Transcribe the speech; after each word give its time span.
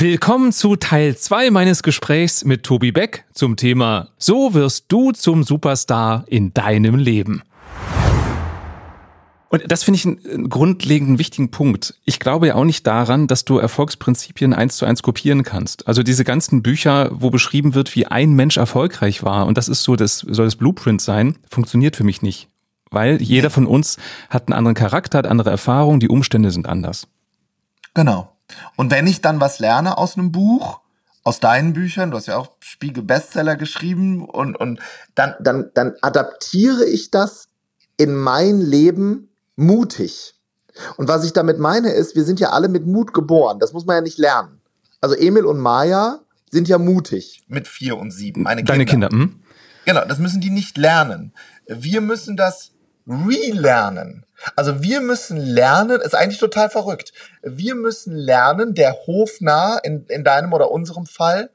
Willkommen 0.00 0.50
zu 0.50 0.76
Teil 0.76 1.14
2 1.14 1.50
meines 1.50 1.82
Gesprächs 1.82 2.42
mit 2.46 2.62
Tobi 2.62 2.90
Beck 2.90 3.26
zum 3.34 3.56
Thema 3.56 4.08
So 4.16 4.54
wirst 4.54 4.86
du 4.88 5.12
zum 5.12 5.42
Superstar 5.42 6.24
in 6.26 6.54
deinem 6.54 6.94
Leben. 6.94 7.42
Und 9.50 9.70
das 9.70 9.82
finde 9.82 9.96
ich 9.96 10.06
einen 10.06 10.48
grundlegenden 10.48 11.18
wichtigen 11.18 11.50
Punkt. 11.50 11.96
Ich 12.06 12.18
glaube 12.18 12.46
ja 12.46 12.54
auch 12.54 12.64
nicht 12.64 12.86
daran, 12.86 13.26
dass 13.26 13.44
du 13.44 13.58
Erfolgsprinzipien 13.58 14.54
eins 14.54 14.78
zu 14.78 14.86
eins 14.86 15.02
kopieren 15.02 15.42
kannst. 15.42 15.86
Also 15.86 16.02
diese 16.02 16.24
ganzen 16.24 16.62
Bücher, 16.62 17.10
wo 17.12 17.28
beschrieben 17.28 17.74
wird, 17.74 17.94
wie 17.94 18.06
ein 18.06 18.32
Mensch 18.32 18.56
erfolgreich 18.56 19.22
war, 19.22 19.44
und 19.44 19.58
das 19.58 19.68
ist 19.68 19.82
so, 19.82 19.96
das 19.96 20.20
soll 20.20 20.46
das 20.46 20.56
Blueprint 20.56 21.02
sein, 21.02 21.36
funktioniert 21.46 21.94
für 21.94 22.04
mich 22.04 22.22
nicht. 22.22 22.48
Weil 22.90 23.20
jeder 23.20 23.50
von 23.50 23.66
uns 23.66 23.98
hat 24.30 24.48
einen 24.48 24.56
anderen 24.56 24.76
Charakter, 24.76 25.18
hat 25.18 25.26
andere 25.26 25.50
Erfahrungen, 25.50 26.00
die 26.00 26.08
Umstände 26.08 26.52
sind 26.52 26.66
anders. 26.66 27.06
Genau. 27.92 28.32
Und 28.76 28.90
wenn 28.90 29.06
ich 29.06 29.20
dann 29.20 29.40
was 29.40 29.58
lerne 29.58 29.98
aus 29.98 30.16
einem 30.16 30.32
Buch, 30.32 30.80
aus 31.22 31.40
deinen 31.40 31.72
Büchern, 31.72 32.10
du 32.10 32.16
hast 32.16 32.26
ja 32.26 32.36
auch 32.36 32.50
Spiegel 32.60 33.02
Bestseller 33.02 33.56
geschrieben 33.56 34.24
und, 34.24 34.56
und 34.56 34.80
dann, 35.14 35.34
dann, 35.40 35.70
dann 35.74 35.94
adaptiere 36.00 36.84
ich 36.84 37.10
das 37.10 37.48
in 37.96 38.14
mein 38.14 38.60
Leben 38.60 39.28
mutig. 39.56 40.34
Und 40.96 41.08
was 41.08 41.24
ich 41.24 41.32
damit 41.32 41.58
meine 41.58 41.90
ist, 41.90 42.16
wir 42.16 42.24
sind 42.24 42.40
ja 42.40 42.50
alle 42.50 42.68
mit 42.68 42.86
Mut 42.86 43.12
geboren. 43.12 43.58
Das 43.58 43.72
muss 43.72 43.84
man 43.84 43.96
ja 43.96 44.02
nicht 44.02 44.18
lernen. 44.18 44.60
Also 45.00 45.14
Emil 45.14 45.44
und 45.44 45.58
Maya 45.58 46.20
sind 46.50 46.68
ja 46.68 46.78
mutig. 46.78 47.42
Mit 47.48 47.68
vier 47.68 47.96
und 47.98 48.10
sieben. 48.10 48.42
Meine 48.42 48.60
Kinder. 48.60 48.72
Deine 48.72 48.86
Kinder, 48.86 49.08
hm? 49.08 49.40
Genau, 49.84 50.04
das 50.04 50.18
müssen 50.18 50.40
die 50.40 50.50
nicht 50.50 50.76
lernen. 50.78 51.32
Wir 51.66 52.00
müssen 52.00 52.36
das 52.36 52.72
relernen. 53.06 54.24
Also 54.56 54.82
wir 54.82 55.00
müssen 55.00 55.36
lernen, 55.36 56.00
ist 56.00 56.14
eigentlich 56.14 56.38
total 56.38 56.70
verrückt. 56.70 57.12
Wir 57.42 57.74
müssen 57.74 58.14
lernen, 58.14 58.74
der 58.74 58.94
Hofnarr 59.06 59.80
in, 59.84 60.06
in 60.06 60.24
deinem 60.24 60.52
oder 60.52 60.70
unserem 60.70 61.06
Fall, 61.06 61.50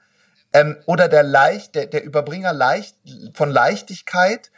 ähm, 0.54 0.78
oder 0.86 1.10
der 1.10 1.24
Leicht, 1.24 1.76
der, 1.76 1.88
der 1.88 2.04
Überbringer 2.04 2.54
leicht, 2.54 2.96
von 3.34 3.50
Leichtigkeit 3.50 4.52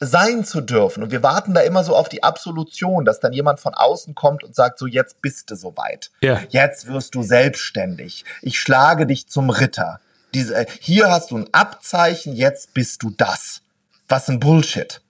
sein 0.00 0.44
zu 0.44 0.60
dürfen. 0.60 1.04
Und 1.04 1.12
wir 1.12 1.22
warten 1.22 1.54
da 1.54 1.60
immer 1.60 1.84
so 1.84 1.94
auf 1.94 2.08
die 2.08 2.22
Absolution, 2.22 3.04
dass 3.04 3.20
dann 3.20 3.32
jemand 3.32 3.60
von 3.60 3.74
außen 3.74 4.14
kommt 4.14 4.42
und 4.42 4.54
sagt, 4.54 4.78
so 4.78 4.86
jetzt 4.86 5.22
bist 5.22 5.50
du 5.50 5.54
soweit. 5.54 6.10
Ja. 6.20 6.42
Jetzt 6.48 6.88
wirst 6.88 7.14
du 7.14 7.22
selbstständig. 7.22 8.24
Ich 8.42 8.58
schlage 8.58 9.06
dich 9.06 9.28
zum 9.28 9.50
Ritter. 9.50 10.00
Diese, 10.34 10.54
äh, 10.56 10.66
hier 10.80 11.10
hast 11.10 11.30
du 11.30 11.38
ein 11.38 11.48
Abzeichen, 11.52 12.34
jetzt 12.34 12.74
bist 12.74 13.02
du 13.02 13.10
das. 13.10 13.62
Was 14.08 14.28
ein 14.28 14.40
Bullshit. 14.40 15.00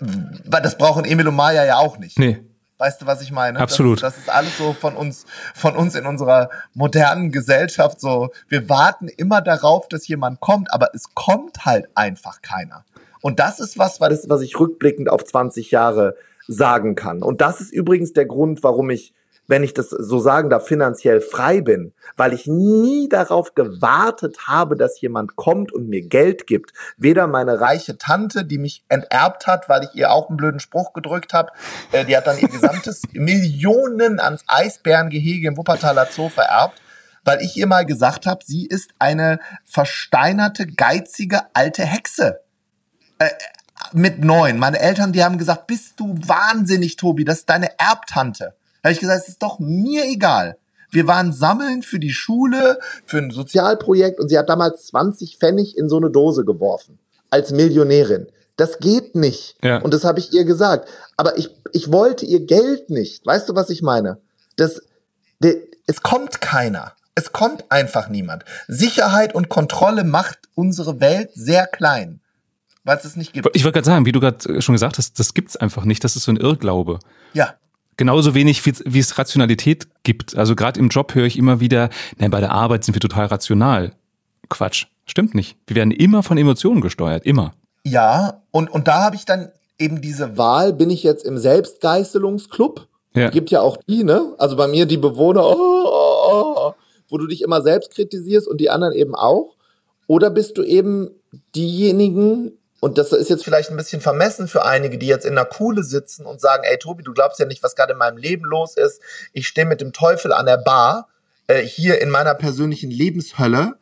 Weil 0.00 0.62
das 0.62 0.76
brauchen 0.76 1.04
Emil 1.04 1.28
und 1.28 1.36
Maya 1.36 1.64
ja 1.64 1.78
auch 1.78 1.98
nicht. 1.98 2.18
Nee. 2.18 2.38
Weißt 2.78 3.00
du, 3.00 3.06
was 3.06 3.22
ich 3.22 3.32
meine? 3.32 3.58
Absolut. 3.58 4.02
Das, 4.02 4.14
das, 4.14 4.22
ist 4.24 4.30
alles 4.30 4.58
so 4.58 4.74
von 4.74 4.96
uns, 4.96 5.24
von 5.54 5.74
uns 5.76 5.94
in 5.94 6.04
unserer 6.04 6.50
modernen 6.74 7.32
Gesellschaft 7.32 8.00
so. 8.00 8.30
Wir 8.48 8.68
warten 8.68 9.08
immer 9.08 9.40
darauf, 9.40 9.88
dass 9.88 10.06
jemand 10.08 10.40
kommt, 10.40 10.72
aber 10.72 10.90
es 10.92 11.14
kommt 11.14 11.64
halt 11.64 11.88
einfach 11.94 12.42
keiner. 12.42 12.84
Und 13.22 13.40
das 13.40 13.60
ist 13.60 13.78
was, 13.78 14.00
was 14.00 14.42
ich 14.42 14.60
rückblickend 14.60 15.08
auf 15.08 15.24
20 15.24 15.70
Jahre 15.70 16.16
sagen 16.46 16.94
kann. 16.94 17.22
Und 17.22 17.40
das 17.40 17.60
ist 17.60 17.72
übrigens 17.72 18.12
der 18.12 18.26
Grund, 18.26 18.62
warum 18.62 18.90
ich 18.90 19.14
wenn 19.48 19.62
ich 19.62 19.74
das 19.74 19.90
so 19.90 20.18
sagen 20.18 20.50
darf, 20.50 20.66
finanziell 20.66 21.20
frei 21.20 21.60
bin, 21.60 21.92
weil 22.16 22.32
ich 22.32 22.46
nie 22.46 23.08
darauf 23.08 23.54
gewartet 23.54 24.46
habe, 24.46 24.76
dass 24.76 25.00
jemand 25.00 25.36
kommt 25.36 25.72
und 25.72 25.88
mir 25.88 26.02
Geld 26.02 26.46
gibt. 26.46 26.72
Weder 26.96 27.26
meine 27.26 27.60
reiche 27.60 27.98
Tante, 27.98 28.44
die 28.44 28.58
mich 28.58 28.84
enterbt 28.88 29.46
hat, 29.46 29.68
weil 29.68 29.84
ich 29.84 29.94
ihr 29.94 30.10
auch 30.10 30.28
einen 30.28 30.36
blöden 30.36 30.60
Spruch 30.60 30.92
gedrückt 30.92 31.32
habe, 31.32 31.52
äh, 31.92 32.04
die 32.04 32.16
hat 32.16 32.26
dann 32.26 32.38
ihr 32.38 32.48
gesamtes 32.48 33.02
Millionen 33.12 34.20
ans 34.20 34.44
Eisbärengehege 34.46 35.48
im 35.48 35.56
Wuppertaler 35.56 36.06
Zoo 36.10 36.28
vererbt, 36.28 36.80
weil 37.24 37.40
ich 37.40 37.56
ihr 37.56 37.66
mal 37.66 37.86
gesagt 37.86 38.26
habe, 38.26 38.44
sie 38.44 38.66
ist 38.66 38.90
eine 38.98 39.40
versteinerte, 39.64 40.66
geizige 40.66 41.42
alte 41.54 41.84
Hexe. 41.84 42.40
Äh, 43.18 43.30
mit 43.92 44.24
neun. 44.24 44.58
Meine 44.58 44.80
Eltern, 44.80 45.12
die 45.12 45.22
haben 45.22 45.38
gesagt, 45.38 45.66
bist 45.66 46.00
du 46.00 46.16
wahnsinnig, 46.16 46.96
Tobi, 46.96 47.24
das 47.24 47.40
ist 47.40 47.50
deine 47.50 47.78
Erbtante 47.78 48.54
habe 48.82 48.92
ich 48.92 49.00
gesagt, 49.00 49.22
es 49.22 49.28
ist 49.28 49.42
doch 49.42 49.58
mir 49.58 50.04
egal. 50.04 50.56
Wir 50.90 51.06
waren 51.06 51.32
sammeln 51.32 51.82
für 51.82 51.98
die 51.98 52.12
Schule, 52.12 52.78
für 53.04 53.18
ein 53.18 53.30
Sozialprojekt 53.30 54.20
und 54.20 54.28
sie 54.28 54.38
hat 54.38 54.48
damals 54.48 54.86
20 54.86 55.36
Pfennig 55.38 55.76
in 55.76 55.88
so 55.88 55.96
eine 55.96 56.10
Dose 56.10 56.44
geworfen. 56.44 56.98
Als 57.30 57.50
Millionärin. 57.50 58.28
Das 58.56 58.78
geht 58.78 59.14
nicht. 59.14 59.56
Ja. 59.62 59.78
Und 59.78 59.92
das 59.92 60.04
habe 60.04 60.18
ich 60.18 60.32
ihr 60.32 60.44
gesagt. 60.44 60.88
Aber 61.16 61.36
ich, 61.36 61.50
ich 61.72 61.92
wollte 61.92 62.24
ihr 62.24 62.46
Geld 62.46 62.88
nicht. 62.88 63.26
Weißt 63.26 63.48
du, 63.48 63.54
was 63.54 63.68
ich 63.68 63.82
meine? 63.82 64.18
Das, 64.56 64.80
de, 65.42 65.68
es 65.86 66.02
kommt 66.02 66.40
keiner. 66.40 66.92
Es 67.14 67.32
kommt 67.32 67.70
einfach 67.70 68.08
niemand. 68.08 68.44
Sicherheit 68.68 69.34
und 69.34 69.48
Kontrolle 69.48 70.04
macht 70.04 70.38
unsere 70.54 71.00
Welt 71.00 71.30
sehr 71.34 71.66
klein, 71.66 72.20
weil 72.84 72.98
es 72.98 73.04
es 73.04 73.16
nicht 73.16 73.32
gibt. 73.32 73.48
Ich 73.54 73.64
wollte 73.64 73.76
gerade 73.76 73.86
sagen, 73.86 74.04
wie 74.04 74.12
du 74.12 74.20
gerade 74.20 74.60
schon 74.60 74.74
gesagt 74.74 74.98
hast, 74.98 75.18
das 75.18 75.32
gibt's 75.32 75.56
einfach 75.56 75.84
nicht. 75.84 76.04
Das 76.04 76.14
ist 76.16 76.24
so 76.24 76.32
ein 76.32 76.36
Irrglaube. 76.36 76.98
Ja. 77.32 77.54
Genauso 77.96 78.34
wenig, 78.34 78.64
wie, 78.66 78.98
es 78.98 79.18
Rationalität 79.18 79.88
gibt. 80.02 80.36
Also 80.36 80.54
gerade 80.54 80.78
im 80.78 80.88
Job 80.88 81.14
höre 81.14 81.24
ich 81.24 81.38
immer 81.38 81.60
wieder, 81.60 81.88
nein, 82.18 82.30
bei 82.30 82.40
der 82.40 82.52
Arbeit 82.52 82.84
sind 82.84 82.94
wir 82.94 83.00
total 83.00 83.26
rational. 83.26 83.92
Quatsch, 84.50 84.86
stimmt 85.06 85.34
nicht. 85.34 85.56
Wir 85.66 85.76
werden 85.76 85.90
immer 85.92 86.22
von 86.22 86.36
Emotionen 86.36 86.82
gesteuert, 86.82 87.24
immer. 87.24 87.54
Ja, 87.84 88.42
und, 88.50 88.70
und 88.70 88.86
da 88.86 89.02
habe 89.04 89.16
ich 89.16 89.24
dann 89.24 89.50
eben 89.78 90.00
diese 90.00 90.36
Wahl, 90.36 90.72
bin 90.72 90.90
ich 90.90 91.02
jetzt 91.02 91.24
im 91.24 91.38
Selbstgeißelungsclub? 91.38 92.86
Ja. 93.14 93.30
Gibt 93.30 93.50
ja 93.50 93.62
auch 93.62 93.78
die, 93.88 94.04
ne? 94.04 94.34
Also 94.36 94.56
bei 94.56 94.68
mir 94.68 94.84
die 94.84 94.98
Bewohner, 94.98 95.46
oh, 95.46 95.56
oh, 95.56 96.54
oh, 96.56 96.74
wo 97.08 97.16
du 97.16 97.26
dich 97.26 97.42
immer 97.42 97.62
selbst 97.62 97.92
kritisierst 97.92 98.46
und 98.46 98.60
die 98.60 98.68
anderen 98.68 98.92
eben 98.92 99.14
auch. 99.14 99.56
Oder 100.06 100.28
bist 100.28 100.58
du 100.58 100.62
eben 100.62 101.08
diejenigen, 101.54 102.52
und 102.80 102.98
das 102.98 103.12
ist 103.12 103.30
jetzt 103.30 103.44
vielleicht 103.44 103.70
ein 103.70 103.76
bisschen 103.76 104.00
vermessen 104.00 104.48
für 104.48 104.64
einige, 104.64 104.98
die 104.98 105.06
jetzt 105.06 105.24
in 105.24 105.34
der 105.34 105.46
Kuhle 105.46 105.82
sitzen 105.82 106.26
und 106.26 106.40
sagen, 106.40 106.62
ey 106.64 106.78
Tobi, 106.78 107.02
du 107.02 107.12
glaubst 107.12 107.40
ja 107.40 107.46
nicht, 107.46 107.62
was 107.62 107.74
gerade 107.74 107.92
in 107.92 107.98
meinem 107.98 108.18
Leben 108.18 108.44
los 108.44 108.76
ist. 108.76 109.00
Ich 109.32 109.48
stehe 109.48 109.66
mit 109.66 109.80
dem 109.80 109.92
Teufel 109.92 110.32
an 110.32 110.46
der 110.46 110.58
Bar, 110.58 111.08
äh, 111.46 111.62
hier 111.62 112.00
in 112.00 112.10
meiner 112.10 112.34
persönlichen 112.34 112.90
Lebenshölle. 112.90 113.78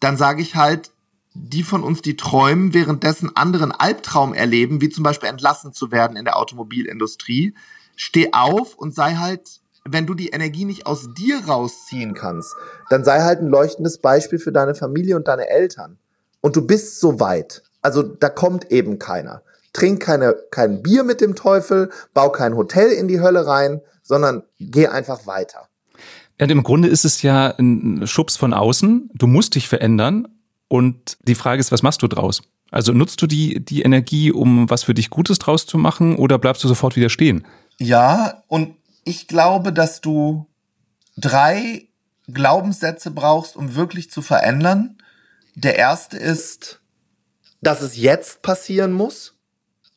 Dann 0.00 0.16
sage 0.16 0.42
ich 0.42 0.54
halt, 0.54 0.90
die 1.34 1.62
von 1.62 1.82
uns, 1.82 2.02
die 2.02 2.16
träumen, 2.16 2.74
währenddessen 2.74 3.34
anderen 3.36 3.72
Albtraum 3.72 4.34
erleben, 4.34 4.80
wie 4.80 4.88
zum 4.90 5.04
Beispiel 5.04 5.28
entlassen 5.28 5.72
zu 5.72 5.92
werden 5.92 6.16
in 6.16 6.24
der 6.24 6.36
Automobilindustrie, 6.36 7.54
steh 7.96 8.30
auf 8.32 8.74
und 8.74 8.94
sei 8.94 9.14
halt, 9.14 9.60
wenn 9.84 10.06
du 10.06 10.14
die 10.14 10.28
Energie 10.28 10.64
nicht 10.64 10.86
aus 10.86 11.14
dir 11.14 11.44
rausziehen 11.46 12.14
kannst, 12.14 12.54
dann 12.90 13.04
sei 13.04 13.20
halt 13.20 13.40
ein 13.40 13.48
leuchtendes 13.48 13.98
Beispiel 13.98 14.38
für 14.38 14.52
deine 14.52 14.74
Familie 14.74 15.16
und 15.16 15.28
deine 15.28 15.48
Eltern. 15.48 15.98
Und 16.40 16.56
du 16.56 16.66
bist 16.66 17.00
so 17.00 17.20
weit. 17.20 17.62
Also 17.82 18.02
da 18.02 18.28
kommt 18.28 18.70
eben 18.70 18.98
keiner. 18.98 19.42
Trink 19.72 20.02
keine, 20.02 20.34
kein 20.50 20.82
Bier 20.82 21.04
mit 21.04 21.20
dem 21.20 21.34
Teufel, 21.34 21.90
bau 22.12 22.30
kein 22.30 22.56
Hotel 22.56 22.90
in 22.90 23.08
die 23.08 23.20
Hölle 23.20 23.46
rein, 23.46 23.80
sondern 24.02 24.42
geh 24.58 24.88
einfach 24.88 25.26
weiter. 25.26 25.68
Ja, 26.40 26.46
im 26.46 26.62
Grunde 26.62 26.88
ist 26.88 27.04
es 27.04 27.22
ja 27.22 27.54
ein 27.58 28.06
Schubs 28.06 28.36
von 28.36 28.54
außen. 28.54 29.10
Du 29.14 29.26
musst 29.26 29.54
dich 29.54 29.68
verändern. 29.68 30.26
Und 30.68 31.18
die 31.22 31.34
Frage 31.34 31.60
ist, 31.60 31.72
was 31.72 31.82
machst 31.82 32.02
du 32.02 32.06
draus? 32.06 32.42
Also 32.70 32.92
nutzt 32.92 33.20
du 33.20 33.26
die, 33.26 33.64
die 33.64 33.82
Energie, 33.82 34.30
um 34.30 34.70
was 34.70 34.84
für 34.84 34.94
dich 34.94 35.10
Gutes 35.10 35.38
draus 35.38 35.66
zu 35.66 35.78
machen 35.78 36.16
oder 36.16 36.38
bleibst 36.38 36.62
du 36.62 36.68
sofort 36.68 36.96
wieder 36.96 37.10
stehen? 37.10 37.44
Ja, 37.78 38.42
und 38.46 38.76
ich 39.04 39.26
glaube, 39.26 39.72
dass 39.72 40.00
du 40.00 40.46
drei 41.16 41.88
Glaubenssätze 42.28 43.10
brauchst, 43.10 43.56
um 43.56 43.74
wirklich 43.74 44.10
zu 44.10 44.22
verändern. 44.22 44.98
Der 45.54 45.76
erste 45.76 46.16
ist, 46.16 46.80
dass 47.60 47.82
es 47.82 47.96
jetzt 47.96 48.42
passieren 48.42 48.92
muss. 48.92 49.34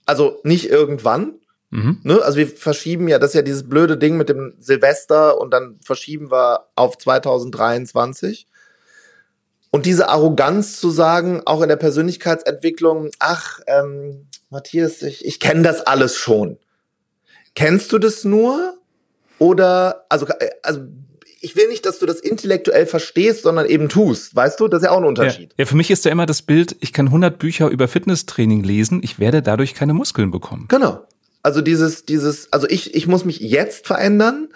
Also 0.05 0.39
nicht 0.43 0.69
irgendwann. 0.69 1.35
Mhm. 1.69 1.99
Ne? 2.03 2.21
Also 2.21 2.37
wir 2.37 2.47
verschieben 2.47 3.07
ja, 3.07 3.19
das 3.19 3.31
ist 3.31 3.35
ja 3.35 3.41
dieses 3.41 3.67
blöde 3.67 3.97
Ding 3.97 4.17
mit 4.17 4.29
dem 4.29 4.55
Silvester 4.59 5.39
und 5.39 5.51
dann 5.51 5.79
verschieben 5.83 6.29
wir 6.29 6.67
auf 6.75 6.97
2023. 6.97 8.47
Und 9.71 9.87
diese 9.87 10.07
Arroganz 10.07 10.79
zu 10.79 10.91
sagen, 10.91 11.41
auch 11.45 11.63
in 11.63 11.69
der 11.69 11.77
Persönlichkeitsentwicklung, 11.77 13.09
ach, 13.17 13.59
ähm, 13.65 14.27
Matthias, 14.51 15.01
ich, 15.01 15.25
ich 15.25 15.39
kenne 15.39 15.63
das 15.63 15.81
alles 15.81 16.15
schon. 16.15 16.59
Kennst 17.55 17.91
du 17.91 17.97
das 17.97 18.23
nur? 18.23 18.77
Oder, 19.39 20.05
also, 20.09 20.27
äh, 20.27 20.51
also 20.61 20.81
ich 21.43 21.57
will 21.57 21.67
nicht, 21.67 21.85
dass 21.85 21.99
du 21.99 22.05
das 22.05 22.21
intellektuell 22.21 22.85
verstehst, 22.85 23.43
sondern 23.43 23.65
eben 23.65 23.89
tust. 23.89 24.33
Weißt 24.33 24.59
du, 24.59 24.69
das 24.69 24.81
ist 24.81 24.85
ja 24.85 24.91
auch 24.91 24.97
ein 24.97 25.03
Unterschied. 25.03 25.51
Ja, 25.51 25.55
ja 25.59 25.65
für 25.65 25.75
mich 25.75 25.91
ist 25.91 26.05
ja 26.05 26.11
immer 26.11 26.25
das 26.25 26.41
Bild, 26.41 26.77
ich 26.79 26.93
kann 26.93 27.07
100 27.07 27.37
Bücher 27.37 27.67
über 27.67 27.89
Fitnesstraining 27.89 28.63
lesen, 28.63 29.01
ich 29.03 29.19
werde 29.19 29.41
dadurch 29.41 29.73
keine 29.73 29.93
Muskeln 29.93 30.31
bekommen. 30.31 30.65
Genau. 30.69 31.05
Also 31.41 31.59
dieses, 31.59 32.05
dieses, 32.05 32.51
also 32.53 32.67
ich, 32.69 32.95
ich 32.95 33.07
muss 33.07 33.25
mich 33.25 33.41
jetzt 33.41 33.85
verändern, 33.85 34.47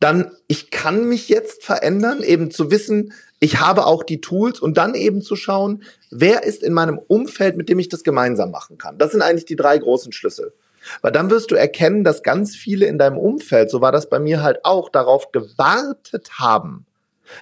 dann 0.00 0.30
ich 0.46 0.70
kann 0.70 1.06
mich 1.06 1.28
jetzt 1.28 1.62
verändern, 1.62 2.22
eben 2.22 2.50
zu 2.50 2.70
wissen, 2.70 3.12
ich 3.38 3.60
habe 3.60 3.84
auch 3.84 4.02
die 4.02 4.22
Tools 4.22 4.60
und 4.60 4.78
dann 4.78 4.94
eben 4.94 5.20
zu 5.20 5.36
schauen, 5.36 5.82
wer 6.10 6.44
ist 6.44 6.62
in 6.62 6.72
meinem 6.72 6.98
Umfeld, 6.98 7.58
mit 7.58 7.68
dem 7.68 7.78
ich 7.78 7.90
das 7.90 8.02
gemeinsam 8.02 8.50
machen 8.50 8.78
kann. 8.78 8.96
Das 8.96 9.12
sind 9.12 9.20
eigentlich 9.20 9.44
die 9.44 9.56
drei 9.56 9.76
großen 9.76 10.12
Schlüssel. 10.12 10.54
Weil 11.02 11.12
dann 11.12 11.30
wirst 11.30 11.50
du 11.50 11.54
erkennen, 11.54 12.04
dass 12.04 12.22
ganz 12.22 12.56
viele 12.56 12.86
in 12.86 12.98
deinem 12.98 13.18
Umfeld, 13.18 13.70
so 13.70 13.80
war 13.80 13.92
das 13.92 14.08
bei 14.08 14.18
mir 14.18 14.42
halt 14.42 14.64
auch, 14.64 14.88
darauf 14.88 15.32
gewartet 15.32 16.32
haben, 16.38 16.86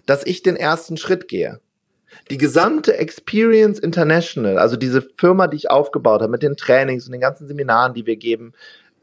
dass 0.06 0.26
ich 0.26 0.42
den 0.42 0.56
ersten 0.56 0.96
Schritt 0.96 1.28
gehe. 1.28 1.60
Die 2.30 2.38
gesamte 2.38 2.96
Experience 2.96 3.78
International, 3.78 4.58
also 4.58 4.76
diese 4.76 5.02
Firma, 5.16 5.46
die 5.46 5.56
ich 5.56 5.70
aufgebaut 5.70 6.22
habe, 6.22 6.30
mit 6.30 6.42
den 6.42 6.56
Trainings 6.56 7.06
und 7.06 7.12
den 7.12 7.20
ganzen 7.20 7.46
Seminaren, 7.46 7.94
die 7.94 8.06
wir 8.06 8.16
geben, 8.16 8.54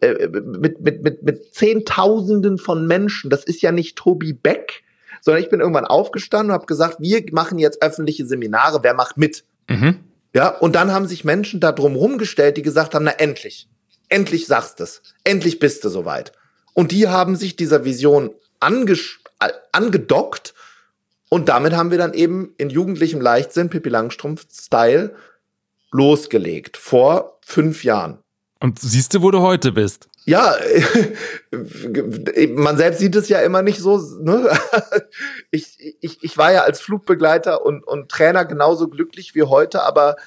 äh, 0.02 0.28
mit, 0.28 0.82
mit, 0.82 1.04
mit, 1.04 1.24
mit 1.24 1.54
Zehntausenden 1.54 2.58
von 2.58 2.86
Menschen, 2.88 3.30
das 3.30 3.44
ist 3.44 3.62
ja 3.62 3.72
nicht 3.72 3.96
Tobi 3.96 4.34
Beck, 4.34 4.84
sondern 5.22 5.42
ich 5.42 5.50
bin 5.50 5.60
irgendwann 5.60 5.86
aufgestanden 5.86 6.50
und 6.50 6.56
habe 6.56 6.66
gesagt, 6.66 6.98
wir 7.00 7.24
machen 7.32 7.58
jetzt 7.58 7.82
öffentliche 7.82 8.26
Seminare, 8.26 8.80
wer 8.84 8.94
macht 8.94 9.18
mit? 9.18 9.44
Mhm. 9.70 10.00
Ja, 10.36 10.50
und 10.50 10.76
dann 10.76 10.92
haben 10.92 11.08
sich 11.08 11.24
Menschen 11.24 11.60
da 11.60 11.72
drum 11.72 11.96
rumgestellt, 11.96 12.58
die 12.58 12.62
gesagt 12.62 12.94
haben, 12.94 13.06
na 13.06 13.12
endlich, 13.12 13.70
endlich 14.10 14.48
sagst 14.48 14.80
es, 14.82 15.02
endlich 15.24 15.60
bist 15.60 15.84
du 15.84 15.90
soweit. 15.90 16.32
Und 16.74 16.92
die 16.92 17.08
haben 17.08 17.36
sich 17.36 17.56
dieser 17.56 17.86
Vision 17.86 18.32
angedockt 19.72 20.54
und 21.30 21.50
damit 21.50 21.74
haben 21.74 21.92
wir 21.92 21.98
dann 21.98 22.14
eben 22.14 22.54
in 22.58 22.70
jugendlichem 22.70 23.22
Leichtsinn, 23.22 23.70
Pippi 23.70 23.90
Langstrumpf-Style, 23.90 25.16
losgelegt. 25.92 26.78
Vor 26.78 27.40
fünf 27.42 27.84
Jahren. 27.84 28.20
Und 28.60 28.80
siehst 28.80 29.14
du, 29.14 29.22
wo 29.22 29.32
du 29.32 29.42
heute 29.42 29.72
bist? 29.72 30.08
Ja, 30.26 30.56
man 32.56 32.78
selbst 32.78 33.00
sieht 33.00 33.16
es 33.16 33.30
ja 33.30 33.40
immer 33.42 33.62
nicht 33.62 33.80
so. 33.80 33.98
Ne? 34.22 34.50
Ich, 35.52 35.98
ich, 36.02 36.22
ich 36.22 36.38
war 36.38 36.52
ja 36.52 36.64
als 36.64 36.82
Flugbegleiter 36.82 37.66
und, 37.66 37.84
und 37.88 38.10
Trainer 38.10 38.44
genauso 38.44 38.90
glücklich 38.90 39.34
wie 39.34 39.44
heute, 39.44 39.84
aber 39.84 40.18
äh, 40.18 40.22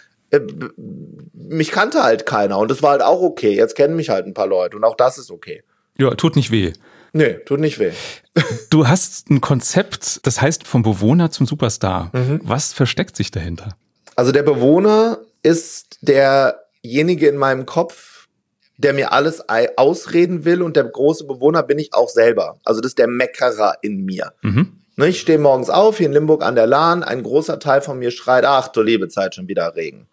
mich 1.32 1.70
kannte 1.70 2.02
halt 2.02 2.26
keiner 2.26 2.58
und 2.58 2.70
das 2.70 2.82
war 2.82 2.92
halt 2.92 3.02
auch 3.02 3.22
okay. 3.22 3.54
Jetzt 3.54 3.75
kennen 3.75 3.96
mich 3.96 4.10
halt 4.10 4.26
ein 4.26 4.34
paar 4.34 4.46
Leute 4.46 4.76
und 4.76 4.84
auch 4.84 4.96
das 4.96 5.19
ist 5.19 5.30
okay. 5.30 5.62
Ja, 5.96 6.14
tut 6.14 6.36
nicht 6.36 6.50
weh. 6.50 6.72
Nee, 7.12 7.34
tut 7.46 7.60
nicht 7.60 7.78
weh. 7.78 7.92
Du 8.70 8.86
hast 8.86 9.30
ein 9.30 9.40
Konzept, 9.40 10.20
das 10.25 10.40
heißt 10.40 10.66
vom 10.66 10.82
Bewohner 10.82 11.30
zum 11.30 11.46
Superstar. 11.46 12.10
Mhm. 12.12 12.40
Was 12.44 12.72
versteckt 12.72 13.16
sich 13.16 13.30
dahinter? 13.30 13.76
Also 14.14 14.30
der 14.30 14.42
Bewohner 14.42 15.19
ist 15.42 15.98
derjenige 16.02 17.28
in 17.28 17.36
meinem 17.36 17.66
Kopf, 17.66 18.28
der 18.76 18.92
mir 18.92 19.12
alles 19.12 19.42
ausreden 19.76 20.44
will 20.44 20.62
und 20.62 20.76
der 20.76 20.84
große 20.84 21.26
Bewohner 21.26 21.62
bin 21.62 21.78
ich 21.78 21.94
auch 21.94 22.08
selber. 22.08 22.58
Also 22.64 22.81
das 22.81 22.90
ist 22.90 22.98
der 22.98 23.08
Meckerer 23.08 23.74
in 23.82 24.04
mir. 24.04 24.32
Mhm. 24.42 24.78
Ne, 24.98 25.10
ich 25.10 25.20
stehe 25.20 25.38
morgens 25.38 25.70
auf 25.70 25.98
hier 25.98 26.06
in 26.06 26.12
Limburg 26.12 26.42
an 26.42 26.56
der 26.56 26.66
Lahn, 26.66 27.04
ein 27.04 27.22
großer 27.22 27.60
Teil 27.60 27.82
von 27.82 28.00
mir 28.00 28.10
schreit, 28.10 28.44
ach 28.44 28.66
du 28.66 28.82
liebe 28.82 29.06
Zeit, 29.06 29.36
schon 29.36 29.46
wieder 29.46 29.76
Regen. 29.76 30.08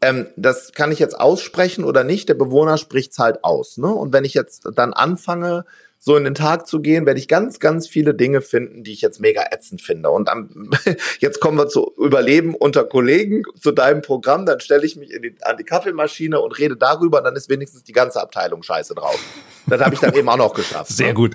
Ähm, 0.00 0.28
das 0.36 0.70
kann 0.70 0.92
ich 0.92 1.00
jetzt 1.00 1.18
aussprechen 1.18 1.82
oder 1.82 2.04
nicht, 2.04 2.28
der 2.28 2.34
Bewohner 2.34 2.78
spricht's 2.78 3.18
halt 3.18 3.42
aus. 3.42 3.78
Ne? 3.78 3.88
Und 3.88 4.12
wenn 4.12 4.24
ich 4.24 4.34
jetzt 4.34 4.68
dann 4.76 4.92
anfange, 4.92 5.64
so 5.98 6.16
in 6.16 6.22
den 6.22 6.36
Tag 6.36 6.68
zu 6.68 6.80
gehen, 6.80 7.04
werde 7.04 7.18
ich 7.18 7.26
ganz, 7.26 7.58
ganz 7.58 7.88
viele 7.88 8.14
Dinge 8.14 8.40
finden, 8.40 8.84
die 8.84 8.92
ich 8.92 9.00
jetzt 9.00 9.20
mega 9.20 9.42
ätzend 9.50 9.82
finde. 9.82 10.10
Und 10.10 10.28
am, 10.28 10.70
jetzt 11.18 11.40
kommen 11.40 11.58
wir 11.58 11.66
zu 11.66 11.92
Überleben 11.98 12.54
unter 12.54 12.84
Kollegen, 12.84 13.42
zu 13.60 13.72
deinem 13.72 14.02
Programm, 14.02 14.46
dann 14.46 14.60
stelle 14.60 14.86
ich 14.86 14.94
mich 14.94 15.08
die, 15.08 15.34
an 15.42 15.56
die 15.56 15.64
Kaffeemaschine 15.64 16.40
und 16.40 16.56
rede 16.56 16.76
darüber, 16.76 17.22
dann 17.22 17.34
ist 17.34 17.48
wenigstens 17.48 17.82
die 17.82 17.92
ganze 17.92 18.22
Abteilung 18.22 18.62
scheiße 18.62 18.94
drauf. 18.94 19.18
Das 19.66 19.80
habe 19.80 19.96
ich 19.96 20.00
dann 20.00 20.14
eben 20.14 20.28
auch 20.28 20.36
noch 20.36 20.54
geschafft. 20.54 20.92
Sehr 20.92 21.08
ne? 21.08 21.14
gut. 21.14 21.34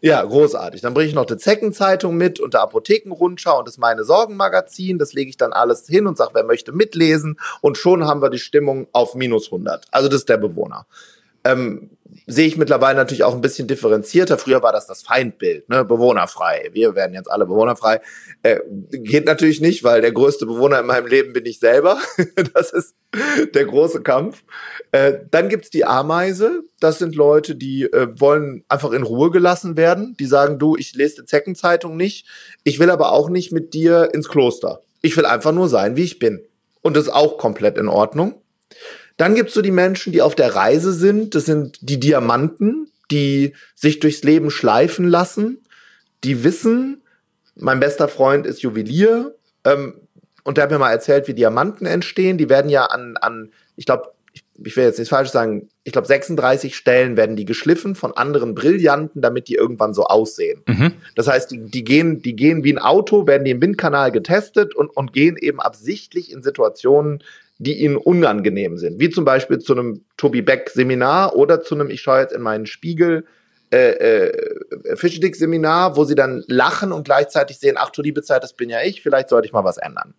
Ja, 0.00 0.22
großartig. 0.22 0.80
Dann 0.80 0.94
bringe 0.94 1.08
ich 1.08 1.14
noch 1.14 1.24
die 1.24 1.36
Zeckenzeitung 1.36 2.16
mit 2.16 2.40
und 2.40 2.54
der 2.54 2.62
Apothekenrundschau 2.62 3.58
und 3.58 3.68
das 3.68 3.78
meine 3.78 4.04
Sorgenmagazin. 4.04 4.98
Das 4.98 5.12
lege 5.12 5.30
ich 5.30 5.36
dann 5.36 5.52
alles 5.52 5.86
hin 5.86 6.06
und 6.06 6.16
sage, 6.16 6.32
wer 6.34 6.44
möchte 6.44 6.72
mitlesen. 6.72 7.38
Und 7.60 7.78
schon 7.78 8.04
haben 8.04 8.22
wir 8.22 8.30
die 8.30 8.38
Stimmung 8.38 8.88
auf 8.92 9.14
minus 9.14 9.46
100. 9.46 9.86
Also 9.90 10.08
das 10.08 10.20
ist 10.20 10.28
der 10.28 10.38
Bewohner. 10.38 10.86
Ähm, 11.52 11.90
sehe 12.26 12.46
ich 12.46 12.56
mittlerweile 12.56 12.96
natürlich 12.96 13.24
auch 13.24 13.34
ein 13.34 13.40
bisschen 13.40 13.68
differenzierter. 13.68 14.38
Früher 14.38 14.62
war 14.62 14.72
das 14.72 14.86
das 14.86 15.02
Feindbild, 15.02 15.68
ne? 15.68 15.84
bewohnerfrei. 15.84 16.70
Wir 16.72 16.94
werden 16.94 17.14
jetzt 17.14 17.30
alle 17.30 17.46
bewohnerfrei. 17.46 18.00
Äh, 18.42 18.60
geht 18.90 19.26
natürlich 19.26 19.60
nicht, 19.60 19.84
weil 19.84 20.00
der 20.00 20.12
größte 20.12 20.46
Bewohner 20.46 20.80
in 20.80 20.86
meinem 20.86 21.06
Leben 21.06 21.32
bin 21.32 21.46
ich 21.46 21.60
selber. 21.60 21.98
das 22.54 22.72
ist 22.72 22.94
der 23.54 23.64
große 23.64 24.02
Kampf. 24.02 24.42
Äh, 24.92 25.20
dann 25.30 25.48
gibt's 25.48 25.70
die 25.70 25.84
Ameise. 25.84 26.62
Das 26.80 26.98
sind 26.98 27.14
Leute, 27.14 27.54
die 27.54 27.84
äh, 27.84 28.08
wollen 28.18 28.64
einfach 28.68 28.92
in 28.92 29.02
Ruhe 29.02 29.30
gelassen 29.30 29.76
werden. 29.76 30.16
Die 30.18 30.26
sagen, 30.26 30.58
du, 30.58 30.76
ich 30.76 30.94
lese 30.94 31.22
die 31.22 31.26
Zeckenzeitung 31.26 31.96
nicht. 31.96 32.26
Ich 32.64 32.78
will 32.78 32.90
aber 32.90 33.12
auch 33.12 33.28
nicht 33.28 33.52
mit 33.52 33.72
dir 33.74 34.10
ins 34.12 34.28
Kloster. 34.28 34.80
Ich 35.02 35.16
will 35.16 35.26
einfach 35.26 35.52
nur 35.52 35.68
sein, 35.68 35.96
wie 35.96 36.04
ich 36.04 36.18
bin. 36.18 36.44
Und 36.82 36.96
das 36.96 37.04
ist 37.04 37.12
auch 37.12 37.38
komplett 37.38 37.78
in 37.78 37.88
Ordnung. 37.88 38.42
Dann 39.16 39.34
gibt's 39.34 39.54
so 39.54 39.62
die 39.62 39.70
Menschen, 39.70 40.12
die 40.12 40.22
auf 40.22 40.34
der 40.34 40.54
Reise 40.54 40.92
sind. 40.92 41.34
Das 41.34 41.46
sind 41.46 41.78
die 41.80 41.98
Diamanten, 41.98 42.90
die 43.10 43.54
sich 43.74 44.00
durchs 44.00 44.22
Leben 44.22 44.50
schleifen 44.50 45.08
lassen, 45.08 45.58
die 46.24 46.44
wissen, 46.44 47.02
mein 47.54 47.80
bester 47.80 48.08
Freund 48.08 48.46
ist 48.46 48.62
Juwelier 48.62 49.34
ähm, 49.64 49.94
und 50.44 50.56
der 50.56 50.64
hat 50.64 50.70
mir 50.70 50.78
mal 50.78 50.90
erzählt, 50.90 51.28
wie 51.28 51.34
Diamanten 51.34 51.86
entstehen. 51.86 52.38
Die 52.38 52.48
werden 52.48 52.70
ja 52.70 52.86
an, 52.86 53.16
an 53.16 53.50
ich 53.76 53.86
glaube, 53.86 54.12
ich, 54.32 54.44
ich 54.62 54.76
will 54.76 54.84
jetzt 54.84 54.98
nicht 54.98 55.08
falsch 55.08 55.30
sagen, 55.30 55.68
ich 55.82 55.92
glaube 55.92 56.06
36 56.06 56.76
Stellen 56.76 57.16
werden 57.16 57.36
die 57.36 57.44
geschliffen 57.44 57.94
von 57.94 58.12
anderen 58.12 58.54
Brillanten, 58.54 59.22
damit 59.22 59.48
die 59.48 59.54
irgendwann 59.54 59.94
so 59.94 60.04
aussehen. 60.04 60.62
Mhm. 60.66 60.92
Das 61.14 61.28
heißt, 61.28 61.50
die, 61.50 61.70
die, 61.70 61.84
gehen, 61.84 62.20
die 62.22 62.36
gehen 62.36 62.64
wie 62.64 62.72
ein 62.72 62.78
Auto, 62.78 63.26
werden 63.26 63.44
die 63.44 63.52
im 63.52 63.62
Windkanal 63.62 64.12
getestet 64.12 64.74
und, 64.74 64.94
und 64.94 65.12
gehen 65.12 65.36
eben 65.36 65.60
absichtlich 65.60 66.30
in 66.30 66.42
Situationen, 66.42 67.22
die 67.58 67.82
ihnen 67.82 67.96
unangenehm 67.96 68.76
sind. 68.76 69.00
Wie 69.00 69.10
zum 69.10 69.24
Beispiel 69.24 69.58
zu 69.58 69.72
einem 69.72 70.04
Tobi 70.16 70.42
Beck 70.42 70.70
Seminar 70.70 71.36
oder 71.36 71.62
zu 71.62 71.74
einem, 71.74 71.90
ich 71.90 72.02
schaue 72.02 72.20
jetzt 72.20 72.34
in 72.34 72.42
meinen 72.42 72.66
Spiegel, 72.66 73.24
äh, 73.72 73.92
äh, 73.92 74.96
Fischedick 74.96 75.36
Seminar, 75.36 75.96
wo 75.96 76.04
sie 76.04 76.14
dann 76.14 76.44
lachen 76.46 76.92
und 76.92 77.04
gleichzeitig 77.04 77.58
sehen, 77.58 77.76
ach 77.78 77.90
du 77.90 78.02
liebe 78.02 78.22
Zeit, 78.22 78.42
das 78.42 78.52
bin 78.52 78.70
ja 78.70 78.82
ich, 78.82 79.02
vielleicht 79.02 79.28
sollte 79.28 79.46
ich 79.46 79.52
mal 79.52 79.64
was 79.64 79.78
ändern. 79.78 80.14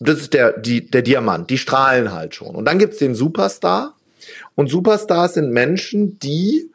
Das 0.00 0.18
ist 0.18 0.34
der, 0.34 0.58
die, 0.58 0.88
der 0.90 1.02
Diamant, 1.02 1.50
die 1.50 1.58
strahlen 1.58 2.12
halt 2.12 2.34
schon. 2.34 2.54
Und 2.54 2.64
dann 2.66 2.78
gibt's 2.78 2.98
den 2.98 3.14
Superstar. 3.14 3.96
Und 4.54 4.68
Superstars 4.68 5.34
sind 5.34 5.50
Menschen, 5.50 6.18
die 6.18 6.70